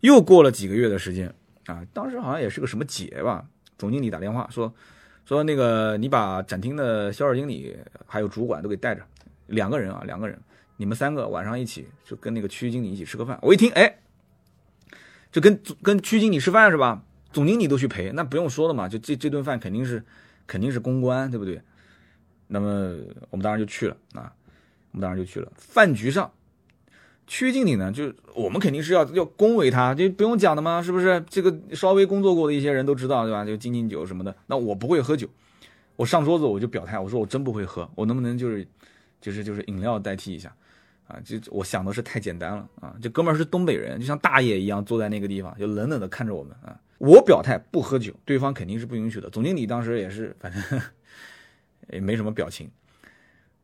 [0.00, 1.34] 又过了几个月的时间
[1.64, 3.46] 啊，当时好像也是个什么节吧。
[3.78, 4.70] 总经理打电话说，
[5.24, 7.74] 说那个你把展厅的销售经理
[8.06, 9.02] 还有主管都给带着，
[9.46, 10.38] 两个人啊，两个人，
[10.76, 13.38] 你们三个晚上一起就跟那个区域经理一起吃个饭。
[13.42, 13.98] 我一听，哎，
[15.30, 17.02] 就跟跟区经理吃饭是吧？
[17.32, 20.04] 总经理都去陪，那不用说了嘛，就这这顿饭肯定是
[20.46, 21.60] 肯定是公关，对不对？
[22.48, 22.96] 那么
[23.30, 24.32] 我们当然就去了啊，
[24.90, 25.50] 我们当然就去了。
[25.56, 26.30] 饭局上。
[27.24, 30.82] 区经理呢，就我们肯定是要要恭维他，就不用讲的嘛？
[30.82, 31.24] 是不是？
[31.30, 33.44] 这个稍微工作过的一些人都知道，对吧？
[33.44, 34.36] 就敬敬酒什么的。
[34.48, 35.26] 那我不会喝酒，
[35.96, 38.66] 我上桌子我就表态，我说我真不会喝，我能不能就是，
[39.20, 40.54] 就是就是饮料代替一下？
[41.06, 42.94] 啊，就我想的是太简单了啊！
[43.02, 46.78] 这哥们儿是东北人，就像大爷一样坐在那个地方，就冷冷的看着我们啊。
[46.98, 49.28] 我表态不喝酒，对方肯定是不允许的。
[49.28, 50.80] 总经理当时也是，反正
[51.90, 52.70] 也没什么表情，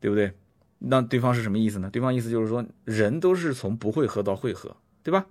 [0.01, 0.33] 对不对？
[0.79, 1.89] 那对方是什么意思呢？
[1.91, 5.27] 对方意思就是说，人都是从不会喝到会喝，对吧？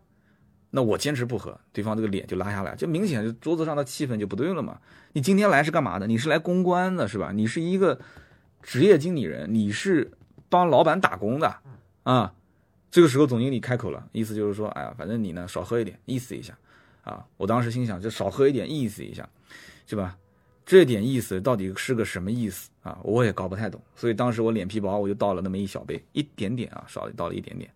[0.71, 4.79] 那我坚持不喝，对方这个脸就拉下来，就明显就桌子上的气氛就不对了嘛。
[5.13, 6.07] 你今天来是干嘛的？
[6.07, 7.31] 你是来公关的，是吧？
[7.33, 7.99] 你是一个
[8.61, 10.11] 职业经理人，你是
[10.49, 11.55] 帮老板打工的
[12.13, 12.33] 啊。
[12.89, 16.57] 这个时候总经理开口了，意思就是说，哎呀，反正你呢少喝一点，意思一下
[17.03, 17.25] 啊。
[17.35, 19.27] 我当时心想，就少喝一点，意思一下，
[19.85, 20.17] 是吧？
[20.65, 22.97] 这点意思到底是个什么意思啊？
[23.03, 27.69] 我也搞不太懂，所以当时我脸皮薄，我就倒了那么一小杯，一点点啊，少倒了一点点。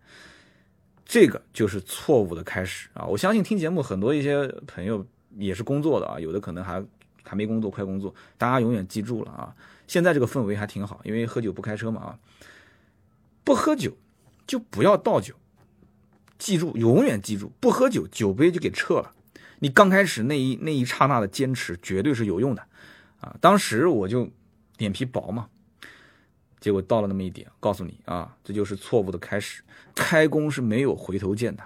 [1.04, 3.04] 这个就是错误的开始啊！
[3.04, 6.82] 我相信听节目很多一些朋友也是工作的啊，有的可能还
[7.22, 9.54] 还没工作，快工作，大家永远记住了啊！
[9.86, 12.18] 现在这个氛围还挺好，因为喝酒不开车嘛啊，
[13.44, 13.94] 不喝酒
[14.46, 15.34] 就不要倒酒，
[16.38, 19.12] 记住，永远记住，不喝酒，酒杯就给撤了。
[19.60, 22.62] 你刚开始那一那一刹那的坚持，绝对是有用的。
[23.20, 24.28] 啊，当时我就
[24.78, 25.48] 脸皮薄嘛，
[26.58, 29.62] 结果到了那么一点，告诉你啊，这就是错误的开始，
[29.94, 31.62] 开工是没有回头箭的。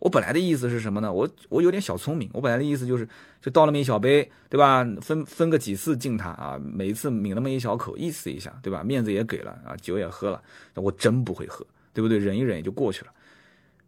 [0.00, 1.12] 我本来的意思是什么呢？
[1.12, 3.08] 我我有点小聪明，我本来的意思就是，
[3.40, 4.86] 就倒那么一小杯，对吧？
[5.00, 8.84] 分分个几次敬他啊，每一次抿那么一小口，意思一下，对吧？
[8.84, 10.40] 面子也给了啊，酒也喝了，
[10.74, 12.18] 我真不会喝，对不对？
[12.18, 13.10] 忍一忍也就过去了，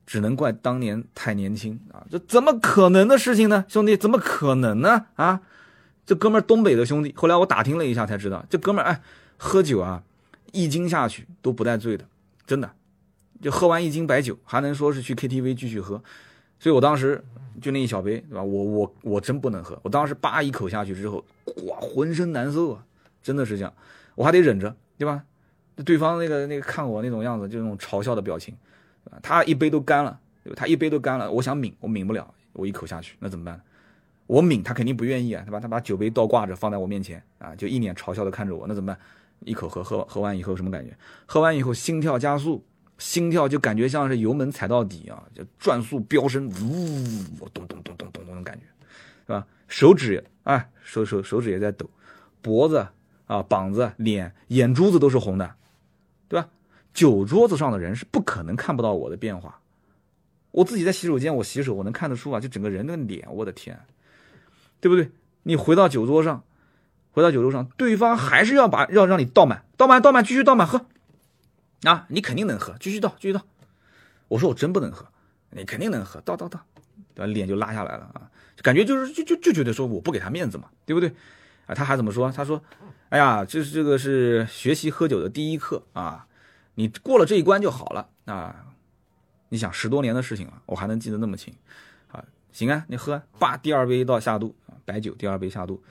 [0.06, 2.04] 只能怪当年太年轻啊！
[2.10, 3.96] 这怎么可能的事情呢，兄弟？
[3.96, 5.06] 怎么可能呢？
[5.14, 5.40] 啊？
[6.06, 9.00] 这哥们儿东北的兄弟，后来我打听了一下才知道，这哥们儿哎，
[9.36, 10.02] 喝酒啊，
[10.50, 12.04] 一斤下去都不带醉的，
[12.44, 12.68] 真的，
[13.40, 16.02] 就喝完一斤白酒还能说是去 KTV 继续喝，
[16.58, 17.22] 所以我当时
[17.60, 18.42] 就那一小杯，对吧？
[18.42, 21.24] 我我我真不能喝，我当时叭一口下去之后，
[21.68, 22.84] 哇，浑身难受啊，
[23.22, 23.72] 真的是这样，
[24.16, 25.22] 我还得忍着，对吧？
[25.84, 28.54] 对方那个那个看我那种样子，就那种嘲笑的表情，
[29.22, 30.18] 他一杯都干了，
[30.56, 33.60] 他一杯都干了，我想抿，我抿不了，我一口下去，那怎么办？
[34.26, 35.58] 我抿，他肯定不愿意啊，对吧？
[35.58, 38.98] 他把酒杯倒挂着放在我面前啊，就一脸嘲笑的看着我，那怎么办？
[39.44, 40.96] 一口喝，喝喝完以后什么感觉？
[41.26, 42.64] 喝完以后心跳加速，
[42.98, 48.66] 心跳就感觉像是油门踩到底啊，就转速飙升，呜，咚咚咚咚咚咚的感觉，
[49.26, 49.46] 是吧？
[49.66, 51.88] 手指啊，手手手指也在抖，
[52.42, 52.86] 脖子
[53.26, 55.54] 啊，膀子、脸、眼珠子都是红的，
[56.30, 56.48] 对吧？
[56.94, 59.60] 酒桌子上的人是不可能看不到我的变化，
[60.52, 63.78] 我自己在洗手间，我洗手，我能看得出啊，就整个人的脸，我的天！
[64.80, 65.10] 对不对？
[65.42, 66.44] 你回到酒桌上，
[67.10, 70.86] 回到酒桌上，对方还是要把要让你倒满，倒满，倒满，继续倒满喝，
[71.82, 73.42] 啊，你肯定能喝，继续倒，继续倒。
[74.28, 75.08] 我说我真不能喝，
[75.50, 76.60] 你肯定能喝，倒倒倒，
[77.14, 77.26] 把？
[77.26, 78.30] 脸就拉下来了啊，
[78.62, 81.12] 感觉就是就就就觉得说我不给他面子嘛，对不对？
[81.66, 82.30] 啊，他还怎么说？
[82.32, 82.62] 他说，
[83.10, 86.26] 哎呀，这是这个是学习喝酒的第一课啊，
[86.76, 88.66] 你过了这一关就好了啊。
[89.48, 91.52] 你想十多年的事情了，我还能记得那么清
[92.12, 92.24] 啊？
[92.52, 95.82] 行啊，你喝，叭，第二杯到下肚，白酒第二杯下肚，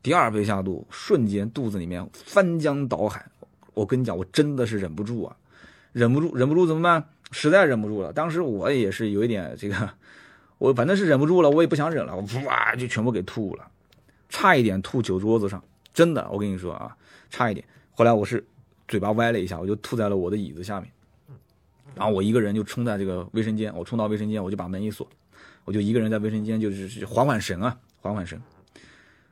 [0.00, 3.26] 第二杯下肚，瞬间肚子里面翻江倒海。
[3.74, 5.36] 我跟你讲，我真的是忍不住啊，
[5.90, 7.04] 忍不住，忍不住怎么办？
[7.32, 8.12] 实在忍不住了。
[8.12, 9.90] 当时我也是有一点这个，
[10.58, 13.66] 我反正是忍不住了，我也不想忍了，我哇就全部给吐了，
[14.28, 15.60] 差一点吐酒桌子上，
[15.92, 16.96] 真的，我跟你说啊，
[17.28, 17.66] 差一点。
[17.92, 18.44] 后来我是
[18.88, 20.90] 嘴巴歪了一下，我就吐在了我的椅子下面。
[21.94, 25.06] 然后我一个人就冲在这个卫生间，我冲到卫生间，我就把门一锁，
[25.64, 28.40] 我就一个人在卫生间，就是缓缓神啊，缓缓神。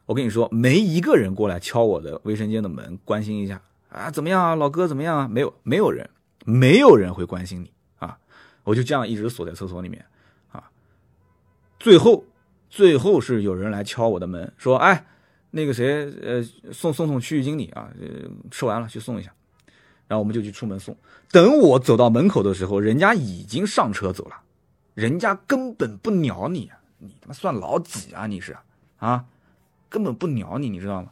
[0.07, 5.29] 我跟你说，没一个人过来敲我的卫生间的门，关心一下啊，怎么样啊，老哥怎么样啊？
[5.29, 6.09] 没有，没有人，
[6.45, 8.19] 没有人会关心你啊。
[8.65, 10.05] 我就这样一直锁在厕所里面
[10.51, 10.71] 啊。
[11.79, 12.25] 最后，
[12.69, 15.07] 最后是有人来敲我的门，说，哎，
[15.51, 18.07] 那个谁，呃，送送送区域经理啊，呃，
[18.51, 19.33] 吃完了去送一下。
[20.07, 20.97] 然后我们就去出门送。
[21.31, 24.37] 等我走到门口的时候，人家已经上车走了，
[24.95, 28.27] 人家根本不鸟你，你他妈算老几啊？
[28.27, 28.57] 你是
[28.99, 29.27] 啊，
[29.91, 31.11] 根本不鸟你，你知道吗？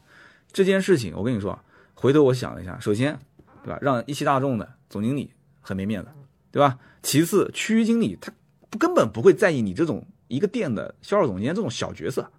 [0.51, 1.59] 这件事情我跟你说，
[1.95, 3.19] 回头我想一下，首先，
[3.63, 3.79] 对吧？
[3.83, 6.09] 让一汽大众的总经理很没面子，
[6.51, 6.79] 对吧？
[7.03, 8.33] 其次，区域经理他
[8.79, 12.31] 根本不会在意你这种一个店的销售总监这种小角色，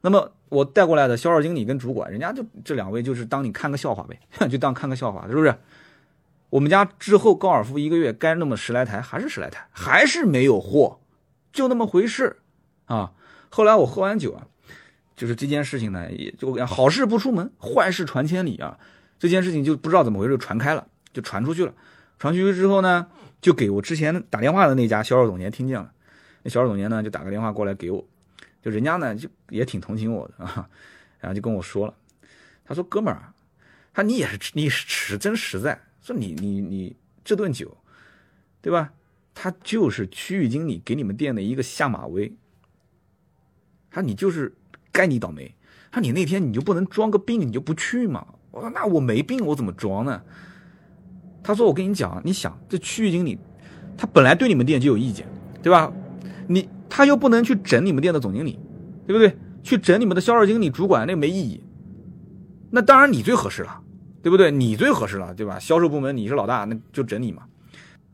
[0.00, 0.32] 那么。
[0.48, 4.16] 我带过来的销售经理跟主管，人家就这两位就是当你看个笑话呗，
[4.48, 5.52] 就当看个笑话，是不是？
[6.50, 11.00] 我们家之后高尔夫一个月该那么十来台，还是十来台，还是没有货，
[11.52, 12.36] 就那么回事
[12.84, 13.10] 啊。
[13.48, 14.46] 后来我喝完酒啊，
[15.16, 18.78] 就是这件事情呢，也就好事不出门，坏事传千里啊。
[19.18, 21.74] 这件事情就不知道怎么回事传开了，就传出去了。
[22.20, 23.08] 传出去之后呢，
[23.40, 25.90] 就给我之前打电话的那家销售总监听见了，
[26.44, 28.06] 那销售总监呢就打个电话过来给我。
[28.66, 30.68] 就人家呢，就也挺同情我的啊，
[31.20, 31.94] 然后就跟我说了，
[32.64, 33.32] 他说：“哥们儿，
[33.94, 37.76] 他你也是你是真实在，说你你你这顿酒，
[38.60, 38.92] 对吧？
[39.32, 42.34] 他就是区域经理给你们店的一个下马威。
[43.88, 44.52] 他你就是
[44.90, 45.54] 该你倒霉。
[45.92, 48.26] 他你那天你就不能装个病，你就不去吗？
[48.50, 50.20] 我说那我没病，我怎么装呢？
[51.44, 53.38] 他说我跟你讲，你想这区域经理，
[53.96, 55.24] 他本来对你们店就有意见，
[55.62, 55.92] 对吧？
[56.48, 58.58] 你。”他又不能去整你们店的总经理，
[59.06, 59.36] 对不对？
[59.62, 61.62] 去整你们的销售经理、主管，那没意义。
[62.70, 63.80] 那当然你最合适了，
[64.22, 64.50] 对不对？
[64.50, 65.58] 你最合适了，对吧？
[65.58, 67.44] 销售部门你是老大，那就整你嘛。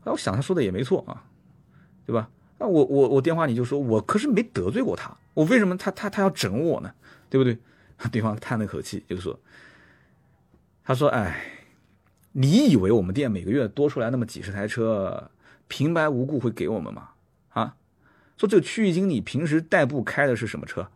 [0.03, 1.23] 那我想他说的也没错啊，
[2.05, 2.29] 对吧？
[2.59, 6.91] 那我我我电话里就说，我可是没得罪过他，我为什么他他他要整我呢？
[7.29, 7.57] 对不对？
[8.11, 9.39] 对方叹了口气，就说
[10.83, 11.41] ：“他说，哎，
[12.33, 15.31] 你以为我们店每个月多出来那么几十台车，
[15.69, 17.09] 平白无故会给我们吗？？”
[18.37, 20.87] 说这个区域经理平时代步开的是什么车？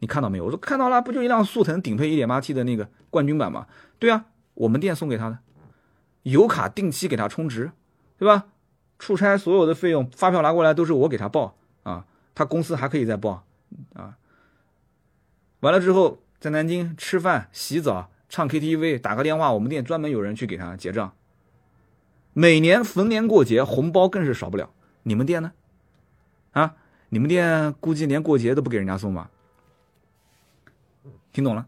[0.00, 0.44] 你看到没有？
[0.44, 3.66] 我说看到了，不就一辆速腾顶配 1.8T 的那个冠军版吗？
[3.98, 5.38] 对啊，我们店送给他的，
[6.24, 7.70] 油卡定期给他充值，
[8.18, 8.46] 对吧？
[8.98, 13.44] 出差所有的费用发票拿过来都是我给他报啊，他公司还可以再报
[13.94, 14.16] 啊。
[15.60, 21.14] 完了之后在南京吃饭、洗澡、唱 KTV、打个电话，我们店专门有人去给他结账。
[22.32, 24.70] 每年逢年过节红包更是少不了，
[25.04, 25.52] 你们店呢？
[26.52, 26.76] 啊？
[27.14, 29.30] 你们店估计连过节都不给人家送吧？
[31.30, 31.66] 听懂了？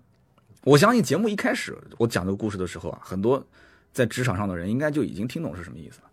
[0.63, 3.47] 我相信节目一开始我讲这个故事的时候啊，很多
[3.93, 6.11] 在职场上的人应该就已经听懂是什么意思了。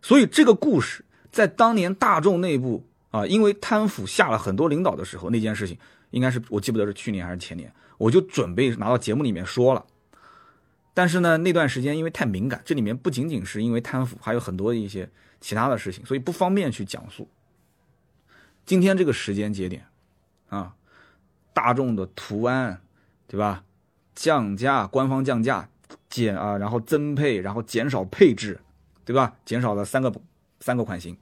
[0.00, 5.76] 所以这个故事在当年大众内部啊，因为贪腐下了很多领导的时候，那件事情
[6.08, 9.84] 应该是我记不得是去年还是前年，我就准备拿到节目里面说了。
[10.94, 15.06] 但是呢，那段时间因为太敏感，这里面不仅仅是因为贪腐，还有很多一些
[15.38, 17.28] 其他的事情，所以不方便去讲述。
[18.68, 19.86] 今天这个时间节点，
[20.50, 20.74] 啊，
[21.54, 22.82] 大众的途安，
[23.26, 23.64] 对吧？
[24.14, 25.70] 降价，官方降价，
[26.10, 28.60] 减啊，然后增配，然后减少配置，
[29.06, 29.34] 对吧？
[29.46, 30.12] 减少了三个
[30.60, 31.16] 三个款型。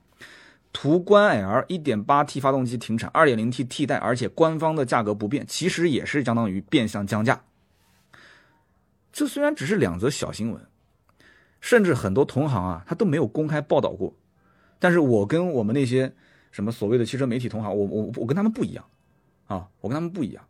[0.72, 7.44] 途观 L 1.8T 发动机停产，2.0T 替代，而且官方的价格不变，其实也是相当于变相降价。
[9.12, 10.66] 这虽然只是两则小新闻，
[11.60, 14.16] 甚至很多同行啊，他都没有公开报道过，
[14.80, 16.12] 但是我跟我们那些。
[16.50, 18.84] 什么所谓的汽车媒体同行，我我我跟他们不一样，
[19.46, 20.46] 啊，我跟他们不一样。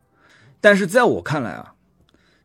[0.60, 1.74] 但是在我看来啊，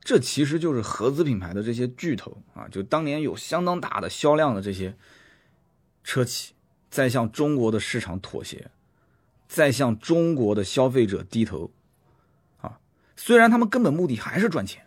[0.03, 4.95] 这其实就是合资品牌的这些巨头啊，就当年有相当大的销量的这些
[6.03, 6.53] 车企，
[6.89, 8.71] 在向中国的市场妥协，
[9.47, 11.71] 在向中国的消费者低头，
[12.61, 12.79] 啊，
[13.15, 14.85] 虽然他们根本目的还是赚钱，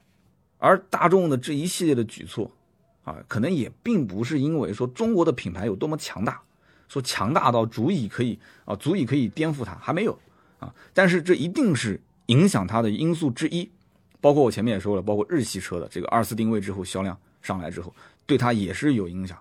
[0.59, 2.51] 而大众的这一系列的举措，
[3.05, 6.43] 啊，可能也并不是因为说中国的品牌有多么强大。
[6.89, 10.19] 说强大到足以可以啊，足以可以颠覆它，还没有
[10.59, 10.75] 啊。
[10.93, 13.71] 但是这一定是影响它的因素之一。
[14.21, 19.39] 包括我前面也说了，包括日系车的这个二次定位之后销量上来之后，对它也是有影响。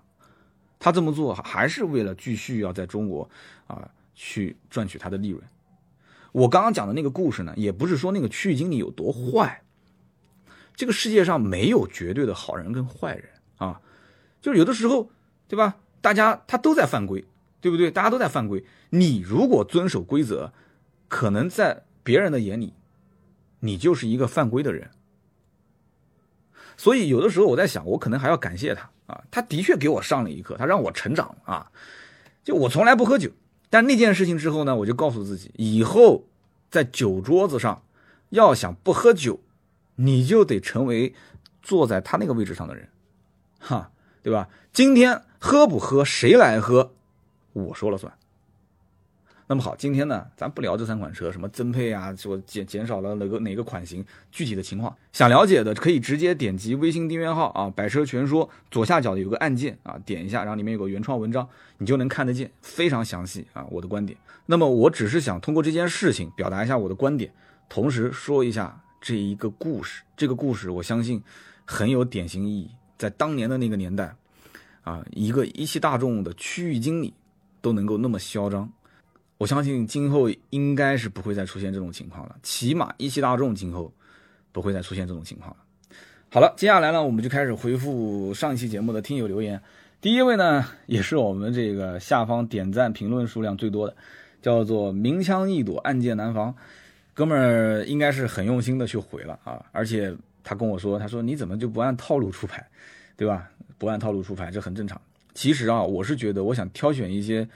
[0.78, 3.30] 他这么做还是为了继续要在中国
[3.68, 5.42] 啊去赚取他的利润。
[6.34, 9.62] 我刚刚讲的那个故事呢，也不是说那个区域经理有多坏。
[10.76, 13.80] 这个世界上没有绝对的好人跟坏人啊，
[14.42, 15.10] 就是有的时候，
[15.48, 15.78] 对吧？
[16.02, 17.24] 大家他都在犯规，
[17.64, 17.90] 对不对？
[17.90, 18.66] 大家都在犯规。
[18.90, 20.52] 你如果遵守规则，
[21.08, 22.74] 可能在别人的眼里，
[23.62, 24.92] 你就是一个犯规的人。
[26.76, 31.72] 所以有的时候我在想，我可能还要感谢他啊，他的确给我上了一课，他让我成长啊。
[32.44, 33.32] 就我从来不喝酒，
[33.70, 36.26] 但那件事情之后呢，我就告诉自己，以后
[36.70, 37.82] 在酒桌子上
[38.30, 39.40] 要想不喝酒。
[39.96, 41.14] 你就得成为
[41.62, 42.90] 坐在他那个位置上的人，
[43.60, 43.92] 哈，
[44.24, 44.50] 对吧？
[44.74, 46.96] 今天喝不喝，谁来喝，
[47.54, 48.12] 我说了算。
[49.48, 61.48] 那么好，今天呢，咱不聊这三款车什么增配啊，说减减少了哪个哪个款型，具体的情况，想了解的可以直接点击微信订阅号啊，百车全说左下角有个按键啊，点一下，然后里面有个原创文章，
[61.78, 64.18] 你就能看得见，非常详细啊，我的观点。
[64.46, 67.32] 那么我只是想通过这件事情表达一下我的观点，
[67.70, 68.80] 同时说一下。
[69.06, 71.22] 这一个故事，这个故事我相信
[71.66, 72.72] 很有典型意义。
[72.98, 74.16] 在当年的那个年代，
[74.84, 77.14] 啊，一个一汽大众的区域经理
[77.64, 78.70] 都能够那么嚣张，
[79.38, 82.36] 我相信今后应该是不会再出现这种情况了。
[82.44, 83.90] 起码一汽大众今后
[84.52, 85.58] 不会再出现这种情况了。
[86.30, 89.62] 好了，接下来呢，我们就开始回复上一期节目的听友留言。
[90.02, 93.96] 第一位呢，也是我们这个下方点赞评论数量最多的，
[94.42, 96.54] 叫做明枪易躲，暗箭难防。
[97.14, 102.68] 哥们儿应该是很用心的去回了啊，而且他跟我说，他说你怎么就不按套路出牌，
[103.16, 103.50] 对吧？
[103.78, 105.00] 不按套路出牌，这很正常。
[105.34, 107.48] 其实啊，我是觉得，我想挑选一些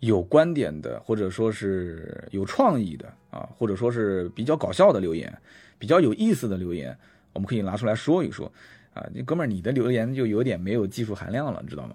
[0.00, 5.32] 有观点的，或者说是有创意的啊，或者说是比较搞笑的留言，
[5.78, 6.96] 比较有意思的留言，
[7.32, 8.50] 我们可以拿出来说一说
[8.94, 9.06] 啊。
[9.14, 11.94] 这哥们儿，你的留言就有点没有技术含量了，你知道吗？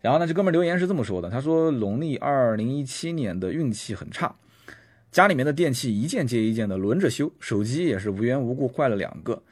[0.00, 4.34] 然后呢，这哥们儿留言是这么说的，他说农历二零一七年的运气很差。
[5.10, 9.42] 家里面的电器一件接一件的轮着修，手机也是无缘无故坏了两个，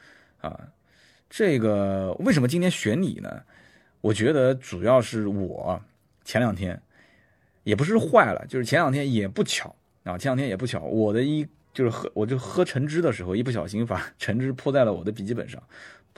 [0.41, 0.68] 啊，
[1.29, 3.41] 这个为什么今天选你呢？
[4.07, 5.83] 我觉得主要是我
[6.25, 6.81] 前两天
[7.65, 11.45] 也不是坏了，就是前两天也不巧啊，前两天也不巧，我的一
[11.75, 15.61] 就是喝我就喝橙汁的时候，一不小心把 橙汁泼在了我的笔记本上，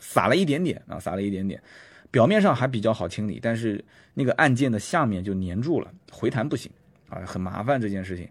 [0.00, 1.62] 洒了一点点啊，洒了一点点，
[2.10, 3.82] 表面上还比较好清理，但是
[4.12, 6.70] 那个按键的下面就粘住了，回弹不行
[7.08, 8.28] 啊，很麻烦这件事情。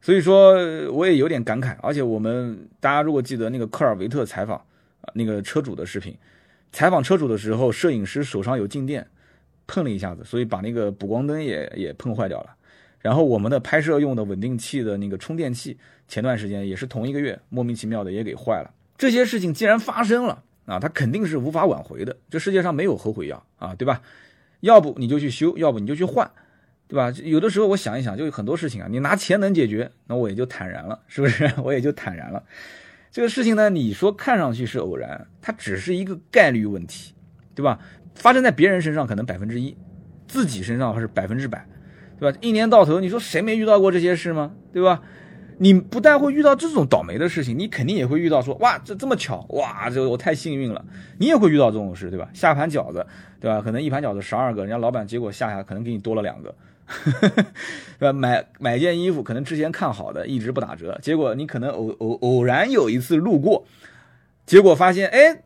[0.00, 0.52] 所以说，
[0.92, 1.76] 我也有点感慨。
[1.80, 4.56] 而且我们大家如果记得那个科尔维特采访
[5.00, 6.16] 啊，那个车主的视频，
[6.74, 9.06] 采访车主的时候，摄影师手上有静电，
[9.64, 12.50] 碰了一下子，所以把那个补光灯也也碰坏掉了。
[12.98, 18.74] 然后我们的拍摄用的稳定器的那个充电器，前段时间也是同一个月，莫名其妙的也给坏了。
[18.98, 22.16] 这些事情既然发生了啊，它肯定是无法挽回的。
[22.28, 24.02] 这世界上没有后悔药啊，对吧？
[24.58, 26.28] 要不你就去修，要不你就去换。
[26.88, 27.12] 对吧？
[27.22, 31.48] 有的时候我想一想，就有很多事情啊，你拿钱能解决，那我也就坦然了，是不是？
[31.62, 32.42] 我也就坦然了。
[33.14, 37.14] 这个事情呢，你说看上去是偶然，它只是一个概率问题，
[37.54, 37.78] 对吧？
[38.16, 39.76] 发生在别人身上可能百分之一，
[40.26, 41.64] 自己身上还是百分之百，
[42.18, 42.36] 对吧？
[42.42, 44.56] 一年到头，你说谁没遇到过这些事吗？
[44.72, 45.00] 对吧？
[45.58, 50.84] 你不但会遇到这种倒霉的事情，你肯定也会遇到说，哇，这这么巧，哇，这我太幸运了。
[51.18, 52.28] 你也会遇到这种事，对吧？
[52.34, 53.06] 下盘饺子，
[53.38, 53.60] 对吧？
[53.60, 56.52] 可能一盘饺子十二个，人家老板结果下下可能给你多了两个。
[57.98, 58.12] 是吧？
[58.12, 63.66] 买买件衣服，可能之前看好的一直不打折，结果你可能偶偶偶然有一次路过，
[64.46, 65.42] 结果发现哎，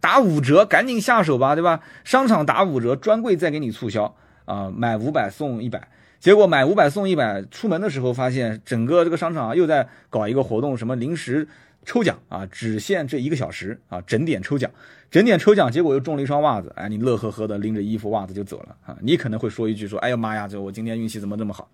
[0.00, 1.80] 打五折，赶紧下手吧，对吧？
[2.04, 4.14] 商场打五折，专柜再给你促销
[4.44, 11.46] 啊，买五百送一百，结果买五百送一百，出门的时候发现整个这个商场又在搞一个活动，什么临时。
[11.84, 14.70] 抽奖啊，只限这一个小时啊，整点抽奖，
[15.10, 21.70] 整点抽奖，结果又中了一双袜子，哎，你乐呵呵的拎着衣服袜子就走了啊，你可能会说一句说，哎呀妈呀，这我今天运气怎么这么好，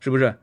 [0.00, 0.34] 是不是？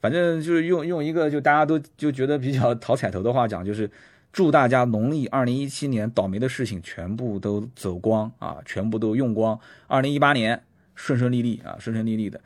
[0.00, 3.88] 反正就是用用一个就大家都就觉得比较讨彩头的话讲，就是
[4.32, 10.60] 祝大家农历二零一七年倒霉的事情全部都走光啊，全部都用光，二零一八年
[10.96, 12.40] 顺顺利利啊，顺顺利利的，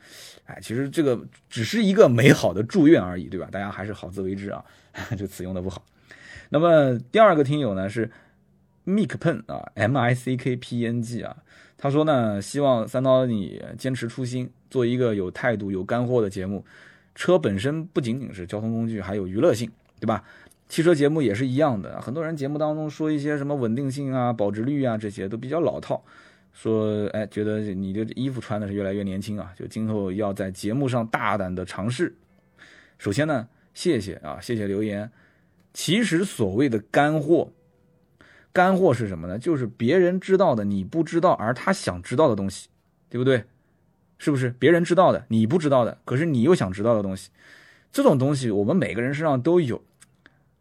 [0.45, 1.19] 哎，其实这个
[1.49, 3.47] 只是一个美好的祝愿而已，对吧？
[3.51, 4.63] 大家还是好自为之啊，
[5.17, 5.83] 这词用的不好。
[6.49, 8.09] 那么第二个听友呢是
[8.85, 11.37] Mick Pen 啊，M I C K P N G 啊，
[11.77, 16.65] 他说呢，希望三刀你坚持初心，做一个有态度、有干货的节目。
[17.13, 19.69] 车本身不仅仅是交通工具，还有娱乐性，
[19.99, 20.23] 对吧？
[20.69, 26.03] 汽车节目也是一样的，很多人节目当中说一些什么稳定性啊、保值率啊这些都比较老套，
[26.53, 32.13] 说，哎，觉得你的衣服穿的是越来越年轻啊，就今后要在节目上大胆的尝试。
[32.99, 33.47] 首先呢，
[33.77, 35.11] 谢谢啊，谢谢留言。
[35.71, 37.51] 其实所谓的干货，
[38.51, 39.37] 干货是什么呢？
[39.37, 42.69] 就是别人知道的你不知道，而他想知道的东西，
[43.07, 43.43] 对不对？
[44.17, 44.49] 是不是？
[44.57, 47.29] 别人知道的你不知道的，可是你又想知道的东西，
[47.91, 49.83] 这种东西我们每个人身上都有。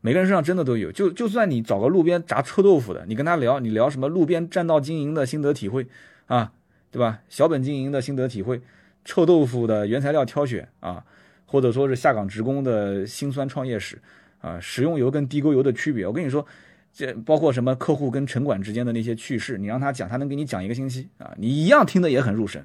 [0.03, 5.87] 每个人身上真的都有，就就算你找个路边炸臭豆腐的，你跟他聊，你聊什么路边占道经营的心得体会
[6.27, 6.53] 啊，
[6.91, 7.23] 对吧？
[7.31, 8.61] 小本经营的心得体会，
[9.07, 11.07] 臭豆腐的原材料挑选啊，
[11.47, 13.99] 或者说是下岗职工的辛酸创业史
[14.40, 16.44] 啊，食用油跟地沟油的区别，我跟你说，
[16.92, 22.64] 这包括什么客户跟城管之间的那些趣事，你让他讲，他能给你讲一个星期啊，你一样听得也很入神，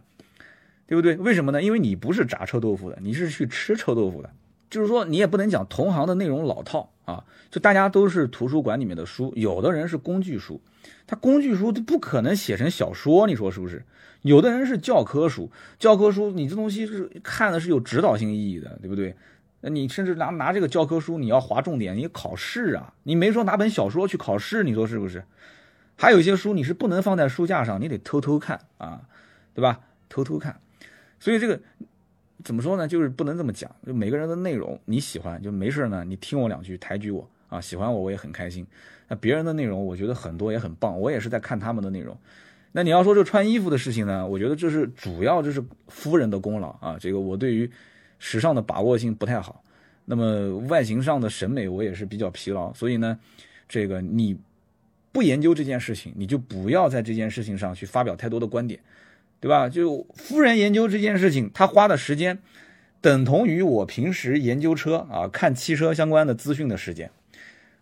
[0.87, 1.15] 对不对？
[1.15, 1.61] 为什么呢？
[1.61, 4.29] 因为你不是炸臭豆腐的，你是去吃臭豆腐的。
[4.71, 10.61] 就是说，你也不能讲同行的内容老套啊，就大家都是图书馆里面的书，有的人是工具书，
[11.05, 13.83] 他工具书他不可能写成小说，你说是不是？
[14.21, 19.13] 有的人是教科书，教科书你这东西是看的是有指导性意义的，对不对？
[19.59, 25.23] 那你甚至拿拿这个教科书，你要划重点，你考试啊，你没说拿本小说去考试，你说是不是？
[25.97, 29.01] 还有一些书你是不能放在书架上，你得偷偷看啊，
[29.53, 29.81] 对吧？
[30.07, 30.61] 偷偷看，
[31.19, 31.59] 所以这个。
[32.43, 32.87] 怎么说呢？
[32.87, 33.69] 就是不能这么讲。
[33.85, 38.65] 就每个人的内容你喜欢，就没事呢，你听我两句，抬举我啊，喜欢我我也很开心。
[39.07, 42.17] 那别人的内容，我觉得很多也很棒，我也是在看他们的内容。
[42.71, 44.25] 那你要说这穿衣服的事情呢？
[44.25, 46.97] 我觉得这是主要，这是夫人的功劳啊。
[46.99, 47.69] 这个我对于
[48.17, 49.63] 时尚的把握性不太好。
[50.05, 53.19] 那么外形上的审美我也是比较疲劳，所以呢，
[53.67, 54.37] 这个你
[55.11, 58.79] 不研究这件事情，你就不要在这件事情上去发表太多的观点。
[59.41, 59.67] 对吧？
[59.67, 62.37] 就夫人研究这件事情，她花的时间
[63.01, 67.09] 等同于我平时研究车啊、看汽车相关的资讯的时间。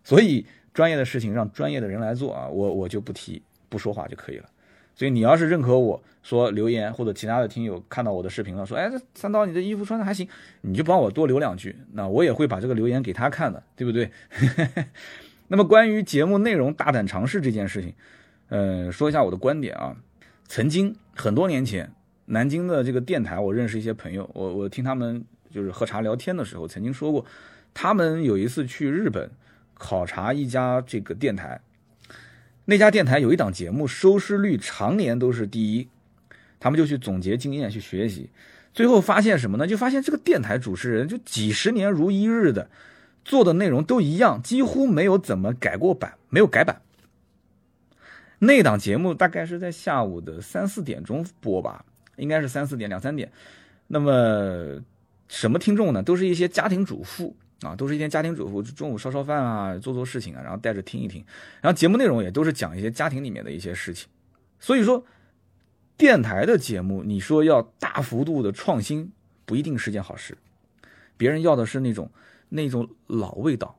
[0.02, 4.48] 所以专业的事情让专业的人来做啊，我我就不提不说话就可以了。
[4.94, 10.26] 所以你要是认可我说留言或者其他的听友看到我的视频了，说哎，三刀你的衣服穿的还行，
[10.62, 14.10] 你就帮我多留两句，那我也会把这个留言给他看的，对不对？
[15.48, 17.92] 那么关于节目内容大胆尝试这件事情，
[18.48, 19.94] 呃，说一下我的观点啊。
[20.52, 21.92] 曾经很多年前，
[22.24, 27.26] 南京的这个电台，我认识一些朋友，我我听他们就是喝茶聊天的时候，曾经说过，
[27.74, 29.30] 他们有一次去日本
[29.74, 31.60] 考察一家这个电台，
[32.64, 35.86] 那家电台有一档节目收视率常年都是第一，
[36.58, 38.30] 他们就去总结经验去学习，
[38.72, 39.66] 最后发现什么呢？
[39.66, 42.70] 就发现这个电台主持人就几十年如一日的
[43.26, 46.80] 做的内容都一样，几乎没有怎么改过版，没有改版。
[48.42, 51.84] 那档节目大概是在下午的三四点钟播吧，
[52.16, 53.30] 应该是三四点两三点。
[53.86, 54.80] 那么
[55.28, 56.02] 什么听众呢？
[56.02, 61.22] 都是一些家庭主妇啊，都是一些家庭主妇，中午烧烧饭啊，做做事情啊，然后带着听一听。
[61.60, 64.08] 然后节目内容也都是讲一些家庭里面的一些事情。
[64.58, 65.04] 所以说，
[65.98, 69.12] 电台的节目，你说要大幅度的创新，
[69.44, 70.38] 不一定是件好事。
[71.18, 72.10] 别人要的是那种
[72.48, 73.76] 那种老味道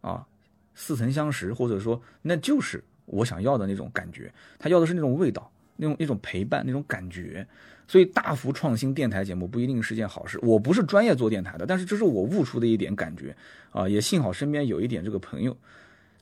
[0.00, 0.26] 啊，
[0.74, 2.82] 似曾相识，或者说那就是。
[3.10, 7.46] 我想要的那种感觉，他要的是那种味道，那种一种陪伴，那种感觉。
[7.86, 10.38] 所以大幅创新电台节目不一定是件好事。
[10.42, 13.34] 我不是专业做电台的，但是这是我悟出的一点感觉
[13.72, 15.56] 啊，也幸好身边有一点这个朋友。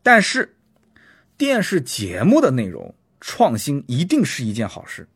[0.02, 0.54] 但是
[1.36, 5.06] 电视节目的内容创新一定是一件好事。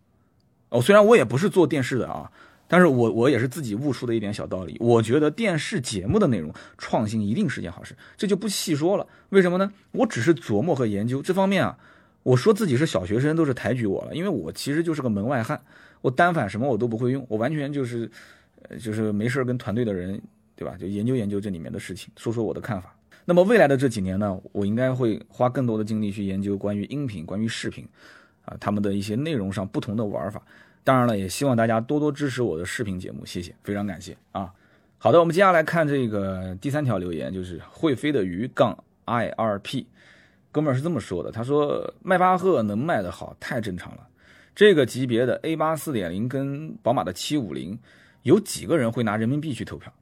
[0.69, 2.31] 哦，虽然我也不是做电视的啊。
[2.73, 9.07] 但是我我也是自己悟出的一点小道理，我觉得电视节目的内容创新一定是件好事，这就不细说了。
[9.29, 9.71] 为什么呢？
[9.91, 11.77] 我只是琢磨和研究这方面啊。
[12.23, 15.61] 我说自己是小学生都是抬举我了，因为我其实就是个门外汉，
[16.01, 18.11] 我单反什么我都不会用，我完全就是，
[18.63, 20.19] 呃，就是没事跟团队的人，
[20.57, 20.75] 对吧？
[20.79, 22.97] 就研究研究这里面的事情，说说我的看法。
[23.27, 27.87] 那么未来的这几年呢，我应该会花更多的精力去研究关于音频、关于视频，
[28.47, 30.43] 啊，他们的一些内容上不同的玩法。
[30.85, 34.53] 当然了，也希望大家多多支持我的视频节目，谢谢，非常感谢啊！
[34.99, 39.87] 好的，我们接下来看这个第三条留言，就是会飞的鱼杠 I R P，
[40.51, 44.09] 哥们儿是这么说的，他说迈巴赫能卖得好太正常了，
[44.55, 47.79] 这个级别的 A 八四点零跟宝马的七五零，
[48.23, 49.93] 有几个人会拿人民币去投票？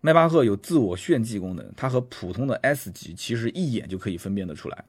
[0.00, 4.84] 迈巴赫有自我炫技功能，它和普通的 S 级其实一眼就可以分辨得出来。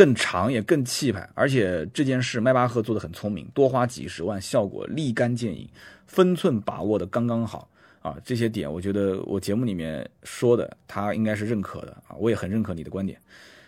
[0.00, 5.68] 更长也更气派，而且这件事迈巴赫做的很聪明，多花几十万，效果立竿见影，
[6.06, 7.68] 分寸把握的刚刚好
[8.00, 8.16] 啊！
[8.24, 13.20] 这些点我觉得我节目里面说的，他应该是认可的啊，我也很认可你的观点。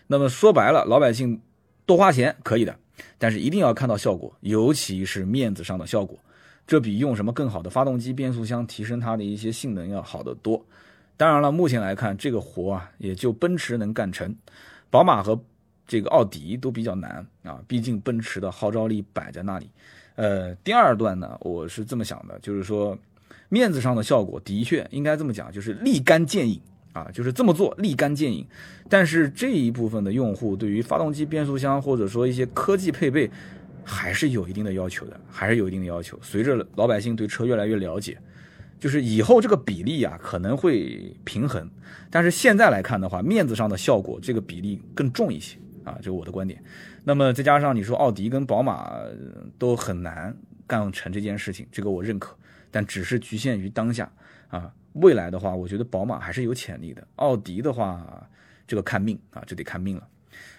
[0.07, 1.39] 那么说白了，老百姓
[1.85, 2.75] 多花钱可以的，
[3.19, 6.17] 但是一定要看到效果，尤其是面子上的效果，
[6.65, 10.65] 这比用什么更好的发动机、变速箱提升它的一些性能要好得多。
[11.15, 14.35] 当然了，目前来看这个活啊，也就奔驰能干成，
[14.89, 15.39] 宝马和
[15.87, 19.69] 这个奥迪都比较难啊，毕竟奔驰的号召力摆在那里。
[20.15, 22.97] 呃，第二段呢，我是这么想的，就是说
[23.49, 26.61] 面子上的效果的确应该这么讲，就是立竿见影
[26.93, 28.45] 啊，就是这么做立竿见影。
[28.87, 33.29] 但是这一部分的用户对于发动机、变速箱或者说一些科技配备，
[33.83, 36.17] 还是有一定的要求的，还是有一定的要求。
[36.21, 38.17] 随着老百姓对车越来越了解，
[38.79, 41.67] 就是以后这个比例啊可能会平衡。
[42.11, 46.63] 但是现在来看的话，面子上的效果这个比例更重一些啊，这是我的观点。
[47.03, 48.93] 那么再加上你说奥迪跟宝马
[49.57, 50.35] 都很难
[50.67, 52.35] 干成这件事情，这个我认可，
[52.71, 54.11] 但只是局限于当下
[54.49, 54.73] 啊。
[54.93, 57.07] 未来的话，我觉得宝马还是有潜力的。
[57.15, 58.29] 奥迪的话，
[58.67, 60.07] 这个看命啊，这得看命了。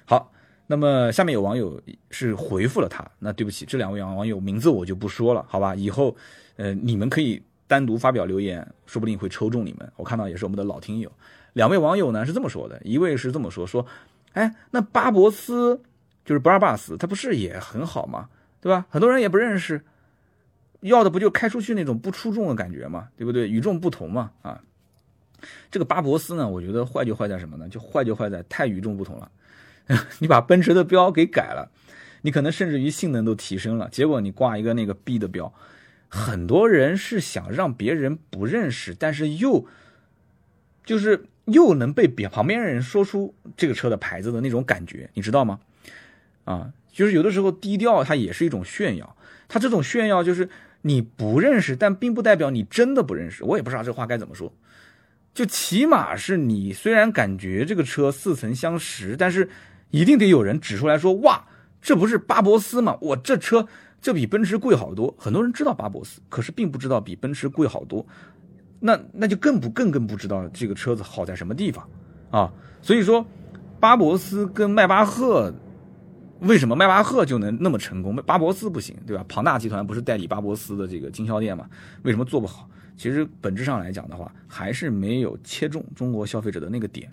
[0.04, 0.32] 好，
[0.66, 5.72] 那么下面有网友是回复了他，那对不起，这两位网友名字我就不说了，好吧？
[5.76, 6.16] 以后
[6.56, 9.92] 呃你们可以单独发表留言，说不定会抽中你们。
[9.94, 11.12] 我看到也是我们的老听友，
[11.52, 13.86] 两位网友呢是这么说的，一位是这么说说，
[14.34, 15.82] 哎，那巴博斯。
[16.24, 18.30] 就是 Brabus，它不是也很好吗？
[18.58, 18.86] 对吧？
[18.88, 19.82] 很多人也不认识，
[20.80, 23.46] 要的不就开出去那种不出众的感觉嘛，对不对？
[23.46, 24.62] 与众不同嘛，啊。
[25.70, 27.68] 这个巴博斯呢，我觉得坏就坏在什么呢？
[27.68, 29.30] 就坏就坏在太与众不同了。
[30.20, 31.70] 你把奔驰的标给改了，
[32.22, 35.52] 你可能甚至于性能都提升了，结果你挂一个那个 B 的标，
[36.08, 39.66] 很多人是想让别人不认识，但是又
[40.84, 45.60] 就是又能被别旁边人说出这个车的牌子的那种感觉，你知道吗？
[46.44, 49.16] 啊，就是有的时候低调，它也是一种炫耀。
[49.48, 50.48] 它这种炫耀就是
[50.82, 53.44] 你不认识，但并不代表你真的不认识。
[53.44, 54.52] 我也不知道这话该怎么说，
[55.32, 59.48] 就起码是你虽然感觉这个车似曾相识，但是
[59.90, 61.46] 一定得有人指出来说，哇，
[61.80, 62.98] 这不是巴博斯吗？
[63.00, 63.66] 我这车
[64.00, 65.14] 这比奔驰贵好多。
[65.18, 68.06] 很多人知道巴博斯，可是并不知道比奔驰贵好多。
[68.86, 71.88] 那那就更不更更不知道这个车子好在什么地方
[72.30, 72.52] 啊。
[72.82, 73.26] 所以说，
[73.80, 75.54] 巴博斯跟迈巴赫。
[76.40, 79.24] 为什么迈巴赫就能那么成功，巴博斯不行，对吧？
[79.26, 81.66] 庞大集团不是代理巴博斯的这个经销店嘛？
[82.02, 82.68] 为什么做不好？
[82.98, 87.10] 其实本质上来讲的话，还是没有切中中国消费者的那个点。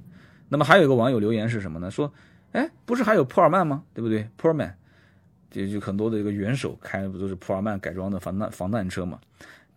[0.49, 1.89] 那么还有一个网友留言是什么呢？
[1.89, 2.11] 说，
[2.51, 3.83] 哎，不是还有普尔曼吗？
[3.93, 4.27] 对不对？
[4.35, 4.75] 普尔曼，
[5.49, 9.17] 就就很多的这个元首开的不都是普尔曼改装的防弹防弹车嘛？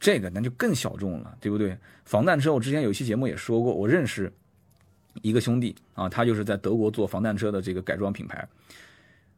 [0.05, 1.79] 这个那就更小众了，对不对？
[2.05, 4.31] 防弹车我之前有一期节目也说过，我认识
[5.23, 8.47] 一个兄弟啊，他就是在德国做防弹车的这个改装品牌。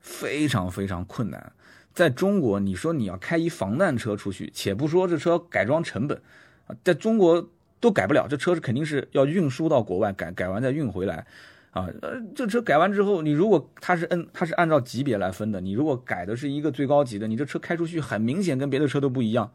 [0.00, 1.52] 非常非常困难，
[1.92, 6.20] 在中国，你说你要开一防弹车出去，且不说这车改装成本
[6.66, 7.48] 啊，在中国
[7.78, 11.26] 都改不了，这车是肯定是要运输到国外改，改完再运回来，
[11.70, 19.50] 啊，呃，这车改完之后，你如果它是按它是按照级别来分的，你如果改的是一个最高级的，你这车开出去很明显跟别的车都不一样，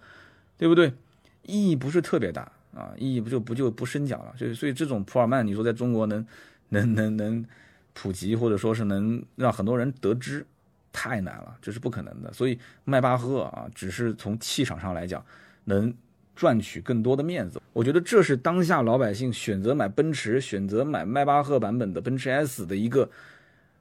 [0.61, 0.93] 对不对？
[1.41, 2.43] 意义不是特别大
[2.73, 6.23] 啊，意义不就不就不深讲了，所以所以这种普尔曼，你说在中国能
[6.69, 7.45] 能能能。
[7.93, 10.45] 普及或者说是能让很多人得知，
[10.93, 12.31] 太难了，这是不可能的。
[12.31, 15.21] 所以迈巴赫啊，只是从气场上来讲，
[15.65, 15.93] 能
[16.33, 17.61] 赚取更多的面子。
[17.73, 23.11] 我觉得这是当下老百姓选择买奔驰、选择买迈巴赫版本的奔驰 S 的一个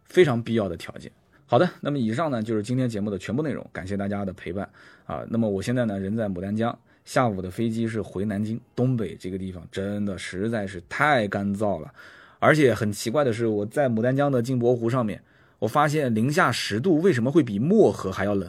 [0.06, 1.12] 非常必要的条件。
[1.50, 4.70] 好的，那么以上呢就是今天节目的全部内容，感谢大家的陪伴
[5.04, 5.26] 啊。
[5.28, 8.60] 那么我现在呢人在牡丹江，下午的飞机是回南京。
[8.76, 11.92] 东北这个地方真的实在是太干燥了。
[12.38, 15.20] 而且很奇怪的是，我在牡丹江的镜泊湖上面，
[15.58, 18.48] 我发现零下十度为什么会比漠河还要冷？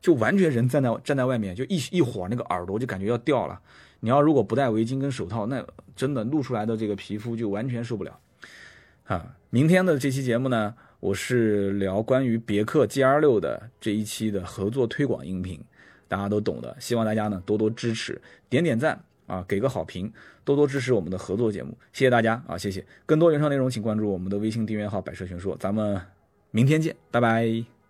[0.00, 3.60] 就完全人站在站在外面，就一一会儿那个耳朵就感觉要掉了。
[4.00, 5.64] 你要如果不戴围巾跟手套，那
[5.94, 8.18] 真的露出来的这个皮肤就完全受不了。
[9.04, 15.60] 啊，明天的这期节目呢，我是聊关于别克 G R 六的这一期的合作推广音频，
[16.06, 19.04] 大家都懂的，希望大家呢多多支持，点点赞。
[19.26, 20.12] 啊，给个好评，
[20.44, 22.84] 多多支持我们的合作节目，谢谢大家啊，谢谢！
[23.06, 25.98] 更多原创内容请关注我们的微信订阅号“百车全说”，咱们
[26.50, 27.81] 明天见，拜拜。